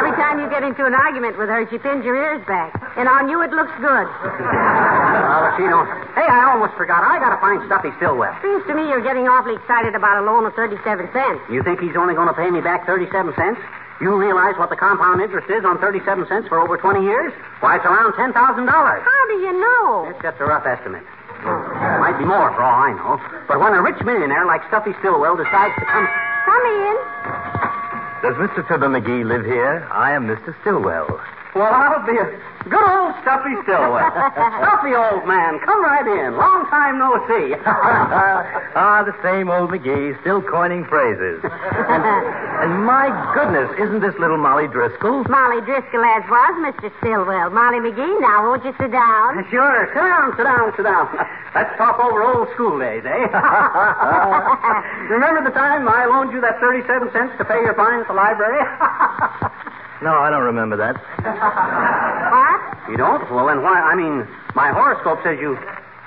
Every 0.00 0.16
time 0.16 0.40
you 0.40 0.48
get 0.48 0.64
into 0.64 0.88
an 0.88 0.96
argument 0.96 1.36
with 1.36 1.52
her, 1.52 1.68
she 1.68 1.76
pins 1.76 2.00
your 2.00 2.16
ears 2.16 2.40
back. 2.48 2.72
And 2.96 3.04
on 3.04 3.28
you, 3.28 3.44
it 3.44 3.52
looks 3.52 3.76
good. 3.76 4.08
Oh, 4.08 5.38
but 5.44 5.52
she 5.60 5.68
don't. 5.68 5.84
Hey, 6.16 6.24
I 6.24 6.48
almost 6.48 6.72
forgot. 6.80 7.04
I 7.04 7.20
got 7.20 7.36
to 7.36 7.40
find 7.44 7.60
Stuffy 7.68 7.92
Stillwell. 8.00 8.32
Seems 8.40 8.64
to 8.64 8.72
me 8.72 8.88
you're 8.88 9.04
getting 9.04 9.28
awfully 9.28 9.60
excited 9.60 9.92
about 9.92 10.16
a 10.16 10.24
loan 10.24 10.48
of 10.48 10.56
37 10.56 10.80
cents. 11.12 11.44
You 11.52 11.60
think 11.60 11.84
he's 11.84 11.94
only 11.94 12.16
going 12.16 12.32
to 12.32 12.34
pay 12.34 12.48
me 12.48 12.64
back 12.64 12.88
37 12.88 13.36
cents? 13.36 13.60
You 14.00 14.16
realize 14.16 14.56
what 14.56 14.72
the 14.72 14.80
compound 14.80 15.20
interest 15.20 15.52
is 15.52 15.60
on 15.68 15.76
37 15.76 16.24
cents 16.24 16.48
for 16.48 16.56
over 16.56 16.80
20 16.80 17.04
years? 17.04 17.36
Why, 17.60 17.76
it's 17.76 17.84
around 17.84 18.16
$10,000. 18.16 18.32
How 18.32 19.22
do 19.28 19.36
you 19.44 19.52
know? 19.60 20.08
It's 20.08 20.22
just 20.24 20.40
a 20.40 20.48
rough 20.48 20.64
estimate. 20.64 21.04
Might 21.44 22.18
be 22.18 22.24
more 22.24 22.52
for 22.52 22.62
all 22.62 22.80
I 22.82 22.92
know. 22.92 23.20
But 23.48 23.60
when 23.60 23.72
a 23.74 23.82
rich 23.82 24.00
millionaire 24.04 24.46
like 24.46 24.66
Stuffy 24.68 24.92
Stillwell 25.00 25.36
decides 25.36 25.74
to 25.78 25.84
come. 25.86 26.08
Come 26.44 26.64
in. 26.66 26.96
Does 28.22 28.36
Mr. 28.36 28.66
Fibber 28.68 28.88
McGee 28.88 29.24
live 29.24 29.44
here? 29.44 29.88
I 29.90 30.12
am 30.12 30.26
Mr. 30.26 30.54
Stillwell. 30.60 31.20
Well, 31.54 31.66
I'll 31.66 32.06
be 32.06 32.14
a 32.14 32.26
good 32.70 32.86
old 32.86 33.10
Stuffy 33.26 33.58
Stillwell. 33.66 34.06
Stuffy 34.62 34.94
old 34.94 35.26
man, 35.26 35.58
come 35.66 35.82
right 35.82 36.06
in. 36.06 36.38
Long 36.38 36.62
time 36.70 37.02
no 37.02 37.18
see. 37.26 37.58
ah, 38.78 39.02
the 39.02 39.10
same 39.18 39.50
old 39.50 39.70
McGee, 39.74 40.14
still 40.22 40.42
coining 40.42 40.86
phrases. 40.86 41.42
And, 41.42 42.02
and 42.62 42.86
my 42.86 43.10
goodness, 43.34 43.66
isn't 43.82 43.98
this 43.98 44.14
little 44.22 44.38
Molly 44.38 44.70
Driscoll? 44.70 45.26
Molly 45.26 45.58
Driscoll 45.66 46.06
as 46.06 46.22
was, 46.30 46.54
Mr. 46.70 46.86
Stillwell. 47.02 47.50
Molly 47.50 47.82
McGee, 47.82 48.20
now 48.22 48.46
won't 48.46 48.62
you 48.62 48.70
sit 48.78 48.94
down? 48.94 49.42
Sure. 49.50 49.90
Sit 49.90 50.06
down, 50.06 50.30
sit 50.38 50.46
down, 50.46 50.70
sit 50.78 50.86
down. 50.86 51.10
Let's 51.50 51.74
talk 51.74 51.98
over 51.98 52.22
old 52.22 52.46
school 52.54 52.78
days, 52.78 53.02
eh? 53.02 53.26
Remember 55.10 55.42
the 55.42 55.50
time 55.50 55.88
I 55.90 56.06
loaned 56.06 56.30
you 56.30 56.40
that 56.46 56.62
37 56.62 57.10
cents 57.10 57.34
to 57.38 57.44
pay 57.44 57.58
your 57.66 57.74
fine 57.74 58.00
at 58.00 58.06
the 58.06 58.14
library? 58.14 58.62
No, 60.02 60.12
I 60.16 60.30
don't 60.30 60.44
remember 60.44 60.76
that. 60.76 60.96
What? 62.30 62.88
you 62.88 62.96
don't? 62.96 63.28
Well, 63.30 63.46
then 63.46 63.60
why? 63.62 63.74
I 63.74 63.96
mean, 63.96 64.26
my 64.54 64.70
horoscope 64.70 65.18
says 65.24 65.38
you. 65.40 65.58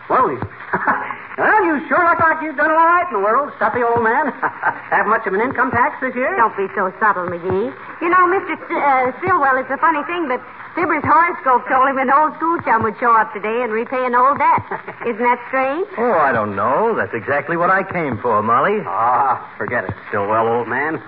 Well, 0.10 0.30
you. 0.32 0.40
well, 1.38 1.60
you 1.66 1.80
sure 1.88 2.04
look 2.04 2.20
like 2.20 2.42
you've 2.44 2.58
done 2.58 2.70
all 2.72 2.86
right 2.88 3.08
in 3.08 3.14
the 3.16 3.24
world, 3.24 3.52
stuffy 3.58 3.82
old 3.84 4.04
man. 4.04 4.32
Have 4.94 5.08
much 5.08 5.26
of 5.26 5.34
an 5.34 5.42
income 5.42 5.72
tax 5.72 5.96
this 6.02 6.14
year? 6.16 6.36
Don't 6.36 6.56
be 6.58 6.68
so 6.76 6.92
subtle, 7.00 7.26
McGee. 7.26 7.72
You 8.02 8.10
know, 8.10 8.24
Mr. 8.28 8.54
S- 8.54 8.68
uh, 8.70 9.12
Stillwell, 9.20 9.58
it's 9.58 9.72
a 9.72 9.78
funny 9.78 10.04
thing, 10.04 10.28
but 10.28 10.44
Fibber's 10.76 11.04
horoscope 11.06 11.64
told 11.70 11.88
him 11.90 11.98
an 11.98 12.12
old 12.12 12.36
school 12.38 12.60
chum 12.66 12.84
would 12.84 12.98
show 13.00 13.16
up 13.16 13.32
today 13.34 13.62
and 13.64 13.72
repay 13.72 14.06
an 14.06 14.14
old 14.16 14.38
debt. 14.38 14.66
Isn't 15.08 15.24
that 15.24 15.40
strange? 15.48 15.88
Oh, 15.98 16.20
I 16.20 16.32
don't 16.34 16.56
know. 16.56 16.94
That's 16.98 17.14
exactly 17.14 17.56
what 17.58 17.70
I 17.70 17.84
came 17.84 18.18
for, 18.20 18.42
Molly. 18.44 18.82
Ah, 18.86 19.40
forget 19.58 19.86
it. 19.86 19.94
Stillwell, 20.10 20.48
old 20.48 20.68
man. 20.68 21.02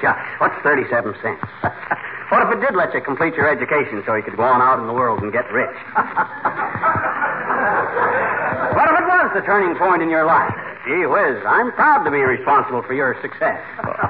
Shucks. 0.00 0.26
What's 0.38 0.56
37 0.62 1.14
cents? 1.22 1.42
What 2.30 2.42
if 2.46 2.50
it 2.56 2.60
did 2.60 2.74
let 2.74 2.94
you 2.94 3.00
complete 3.00 3.34
your 3.34 3.48
education 3.48 4.02
so 4.06 4.14
you 4.14 4.22
could 4.22 4.36
go 4.36 4.42
on 4.44 4.60
out 4.60 4.78
in 4.78 4.86
the 4.86 4.92
world 4.92 5.22
and 5.22 5.32
get 5.32 5.50
rich? 5.52 5.68
what 8.74 8.86
if 8.88 8.96
it 8.98 9.06
was 9.06 9.30
the 9.34 9.42
turning 9.42 9.76
point 9.76 10.02
in 10.02 10.10
your 10.10 10.24
life? 10.24 10.54
Gee 10.84 11.06
whiz, 11.06 11.40
I'm 11.46 11.72
proud 11.72 12.04
to 12.04 12.10
be 12.10 12.20
responsible 12.20 12.82
for 12.82 12.92
your 12.92 13.16
success. 13.22 13.60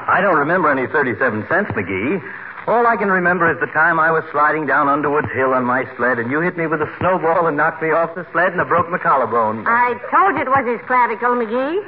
I 0.08 0.20
don't 0.20 0.36
remember 0.36 0.70
any 0.70 0.86
37 0.86 1.46
cents, 1.48 1.70
McGee. 1.70 2.18
All 2.66 2.86
I 2.86 2.96
can 2.96 3.10
remember 3.10 3.52
is 3.52 3.60
the 3.60 3.70
time 3.76 4.00
I 4.00 4.10
was 4.10 4.24
sliding 4.32 4.66
down 4.66 4.88
Underwood's 4.88 5.30
Hill 5.36 5.52
on 5.52 5.64
my 5.64 5.84
sled, 5.96 6.18
and 6.18 6.30
you 6.30 6.40
hit 6.40 6.56
me 6.56 6.66
with 6.66 6.80
a 6.80 6.90
snowball 6.98 7.46
and 7.46 7.56
knocked 7.56 7.82
me 7.82 7.90
off 7.90 8.14
the 8.14 8.26
sled, 8.32 8.52
and 8.52 8.60
I 8.60 8.64
broke 8.64 8.88
my 8.88 8.98
collarbone. 8.98 9.68
I 9.68 9.94
told 10.10 10.34
you 10.34 10.42
it 10.42 10.48
was 10.48 10.64
his 10.64 10.80
clavicle, 10.88 11.36
McGee. 11.36 11.78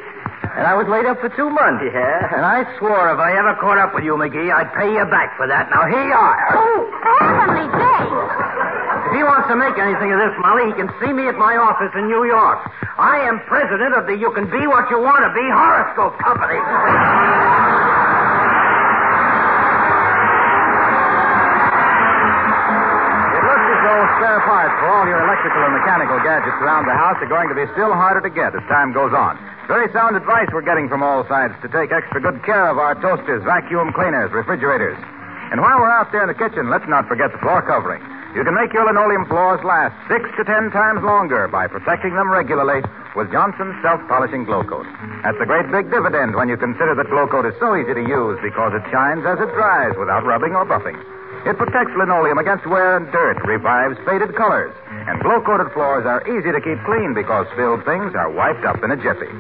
And 0.43 0.65
I 0.65 0.73
was 0.73 0.89
laid 0.89 1.05
up 1.05 1.21
for 1.21 1.29
two 1.33 1.49
months. 1.49 1.85
Yeah? 1.85 2.33
And 2.33 2.45
I 2.45 2.65
swore 2.79 3.13
if 3.13 3.21
I 3.21 3.37
ever 3.37 3.57
caught 3.61 3.77
up 3.77 3.93
with 3.95 4.05
you, 4.05 4.17
McGee, 4.17 4.49
I'd 4.53 4.73
pay 4.73 4.89
you 4.89 5.05
back 5.09 5.37
for 5.37 5.47
that. 5.47 5.69
Now, 5.69 5.85
here 5.89 6.05
you 6.05 6.17
are. 6.17 6.37
Oh, 6.57 6.81
heavenly 7.21 7.69
days. 7.69 8.11
If 9.07 9.13
he 9.15 9.23
wants 9.23 9.47
to 9.49 9.57
make 9.57 9.77
anything 9.79 10.11
of 10.13 10.19
this, 10.19 10.35
Molly, 10.41 10.67
he 10.73 10.75
can 10.75 10.89
see 10.99 11.13
me 11.13 11.29
at 11.29 11.37
my 11.37 11.57
office 11.57 11.93
in 11.95 12.09
New 12.09 12.25
York. 12.25 12.59
I 12.99 13.21
am 13.29 13.41
president 13.47 13.95
of 13.95 14.07
the 14.09 14.17
You 14.17 14.33
Can 14.33 14.49
Be 14.51 14.67
What 14.67 14.89
You 14.91 14.99
Want 14.99 15.23
to 15.25 15.33
Be 15.37 15.45
Horoscope 15.47 16.17
Company. 16.25 16.59
Spare 24.21 24.41
parts 24.45 24.75
uh, 24.77 24.81
for 24.83 24.89
all 24.93 25.07
your 25.09 25.21
electrical 25.25 25.63
and 25.65 25.75
mechanical 25.79 26.19
gadgets 26.21 26.59
around 26.61 26.85
the 26.85 26.97
house 26.97 27.17
are 27.23 27.31
going 27.31 27.49
to 27.49 27.57
be 27.57 27.65
still 27.73 27.93
harder 27.95 28.21
to 28.21 28.33
get 28.33 28.53
as 28.53 28.65
time 28.69 28.93
goes 28.93 29.15
on. 29.17 29.39
Very 29.71 29.89
sound 29.93 30.17
advice 30.17 30.49
we're 30.53 30.67
getting 30.67 30.89
from 30.89 31.03
all 31.03 31.25
sides 31.27 31.55
to 31.63 31.69
take 31.73 31.91
extra 31.91 32.21
good 32.21 32.43
care 32.45 32.69
of 32.69 32.77
our 32.77 32.95
toasters, 33.01 33.43
vacuum 33.45 33.93
cleaners, 33.97 34.31
refrigerators. 34.33 34.99
And 35.51 35.63
while 35.63 35.79
we're 35.79 35.91
out 35.91 36.11
there 36.11 36.27
in 36.27 36.29
the 36.29 36.37
kitchen, 36.37 36.69
let's 36.69 36.87
not 36.91 37.09
forget 37.09 37.33
the 37.33 37.39
floor 37.39 37.63
covering. 37.63 38.03
You 38.35 38.45
can 38.45 38.53
make 38.53 38.75
your 38.77 38.85
linoleum 38.85 39.25
floors 39.25 39.65
last 39.65 39.97
six 40.13 40.29
to 40.37 40.45
ten 40.45 40.69
times 40.69 41.01
longer 41.01 41.49
by 41.49 41.67
protecting 41.67 42.13
them 42.13 42.29
regularly 42.29 42.85
with 43.17 43.33
Johnson's 43.33 43.81
self-polishing 43.81 44.45
glow 44.45 44.61
coat. 44.61 44.85
That's 45.25 45.41
a 45.41 45.49
great 45.49 45.71
big 45.73 45.89
dividend 45.89 46.37
when 46.37 46.53
you 46.53 46.61
consider 46.61 46.93
that 46.95 47.09
glow 47.09 47.25
coat 47.33 47.49
is 47.49 47.57
so 47.57 47.73
easy 47.73 47.95
to 47.97 48.05
use 48.05 48.37
because 48.45 48.77
it 48.77 48.85
shines 48.93 49.25
as 49.25 49.41
it 49.41 49.49
dries 49.57 49.97
without 49.97 50.27
rubbing 50.29 50.53
or 50.53 50.69
buffing. 50.69 51.01
It 51.47 51.55
protects 51.63 51.95
linoleum 51.95 52.43
against 52.43 52.67
wear 52.67 52.99
and 52.99 53.07
dirt, 53.15 53.39
revives 53.47 53.95
faded 54.03 54.35
colors, 54.35 54.75
and 54.91 55.23
glow-coated 55.23 55.71
floors 55.71 56.03
are 56.03 56.19
easy 56.27 56.51
to 56.51 56.59
keep 56.59 56.75
clean 56.83 57.15
because 57.15 57.47
spilled 57.55 57.87
things 57.87 58.19
are 58.19 58.35
wiped 58.35 58.67
up 58.67 58.83
in 58.83 58.91
a 58.91 58.99
jiffy. 58.99 59.31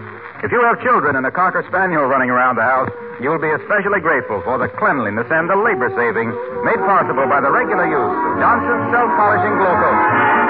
If 0.46 0.54
you 0.54 0.62
have 0.62 0.78
children 0.86 1.18
and 1.18 1.26
a 1.26 1.34
cocker 1.34 1.66
spaniel 1.66 2.06
running 2.06 2.30
around 2.30 2.62
the 2.62 2.62
house, 2.62 2.94
you'll 3.18 3.42
be 3.42 3.50
especially 3.50 3.98
grateful 3.98 4.38
for 4.46 4.54
the 4.54 4.70
cleanliness 4.78 5.26
and 5.34 5.50
the 5.50 5.58
labor 5.58 5.90
savings 5.98 6.34
made 6.62 6.78
possible 6.86 7.26
by 7.26 7.42
the 7.42 7.50
regular 7.50 7.90
use 7.90 8.18
of 8.22 8.32
Johnson's 8.38 8.86
self-polishing 8.94 9.54
glow 9.58 9.74
coat. 9.74 10.45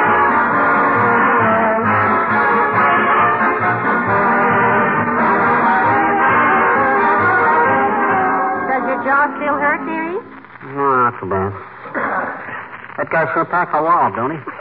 Guy 13.17 13.33
sure 13.33 13.49
packed 13.49 13.73
a 13.73 13.81
wallop, 13.81 14.13
don't 14.15 14.37
he? 14.37 14.41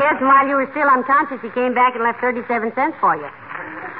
Yes, 0.00 0.16
and 0.16 0.32
while 0.32 0.48
you 0.48 0.56
were 0.56 0.70
still 0.72 0.88
unconscious, 0.88 1.36
he 1.44 1.50
came 1.52 1.74
back 1.74 1.92
and 1.92 2.00
left 2.02 2.24
37 2.24 2.72
cents 2.72 2.96
for 3.04 3.20
you. 3.20 3.28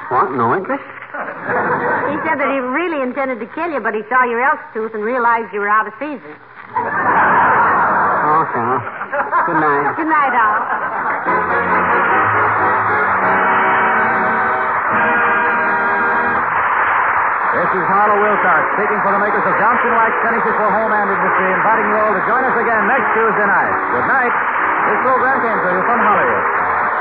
What? 0.08 0.32
No 0.32 0.56
interest? 0.56 0.80
He 0.80 2.16
said 2.24 2.40
that 2.40 2.48
he 2.48 2.56
really 2.56 3.04
intended 3.04 3.36
to 3.36 3.44
kill 3.52 3.68
you, 3.68 3.84
but 3.84 3.92
he 3.92 4.00
saw 4.08 4.24
your 4.24 4.40
elk 4.40 4.60
tooth 4.72 4.96
and 4.96 5.04
realized 5.04 5.52
you 5.52 5.60
were 5.60 5.68
out 5.68 5.84
of 5.84 5.92
season. 6.00 6.32
Okay. 8.40 8.72
Good 9.44 9.60
night. 9.60 9.92
Good 10.00 10.08
night, 10.08 10.32
Al. 10.32 10.79
Harlow 18.10 18.26
Wilcox 18.26 18.74
speaking 18.74 18.98
for 19.06 19.14
the 19.14 19.22
makers 19.22 19.46
of 19.46 19.54
Johnson 19.54 19.94
Wax 19.94 20.10
finishes 20.26 20.50
for 20.58 20.66
home 20.66 20.90
and 20.90 21.14
industry, 21.14 21.46
inviting 21.54 21.86
you 21.86 21.94
all 21.94 22.10
to 22.10 22.22
join 22.26 22.42
us 22.42 22.58
again 22.58 22.82
next 22.90 23.06
Tuesday 23.14 23.46
night. 23.46 23.70
Good 23.94 24.06
night. 24.10 24.34
This 24.90 24.98
program 25.06 25.38
came 25.46 25.54
to 25.54 25.70
you 25.70 25.82
from 25.86 25.98
Hollywood. 26.02 26.42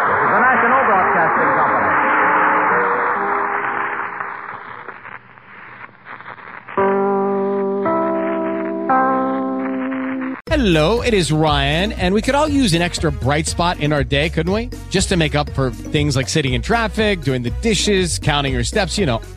This 0.05 0.21
is 0.21 0.29
the 0.29 0.41
National 0.45 0.81
Broadcasting 0.85 1.49
Company. 1.57 2.09
Hello, 10.51 11.01
it 11.01 11.13
is 11.13 11.31
Ryan, 11.31 11.93
and 11.93 12.13
we 12.13 12.21
could 12.21 12.35
all 12.35 12.49
use 12.49 12.73
an 12.73 12.81
extra 12.81 13.11
bright 13.11 13.47
spot 13.47 13.79
in 13.79 13.93
our 13.93 14.03
day, 14.03 14.29
couldn't 14.29 14.51
we? 14.51 14.69
Just 14.89 15.07
to 15.09 15.15
make 15.15 15.33
up 15.33 15.49
for 15.51 15.71
things 15.71 16.15
like 16.15 16.27
sitting 16.27 16.53
in 16.53 16.61
traffic, 16.61 17.21
doing 17.21 17.43
the 17.43 17.51
dishes, 17.61 18.19
counting 18.19 18.53
your 18.53 18.63
steps, 18.63 18.97
you 18.97 19.05
know, 19.05 19.21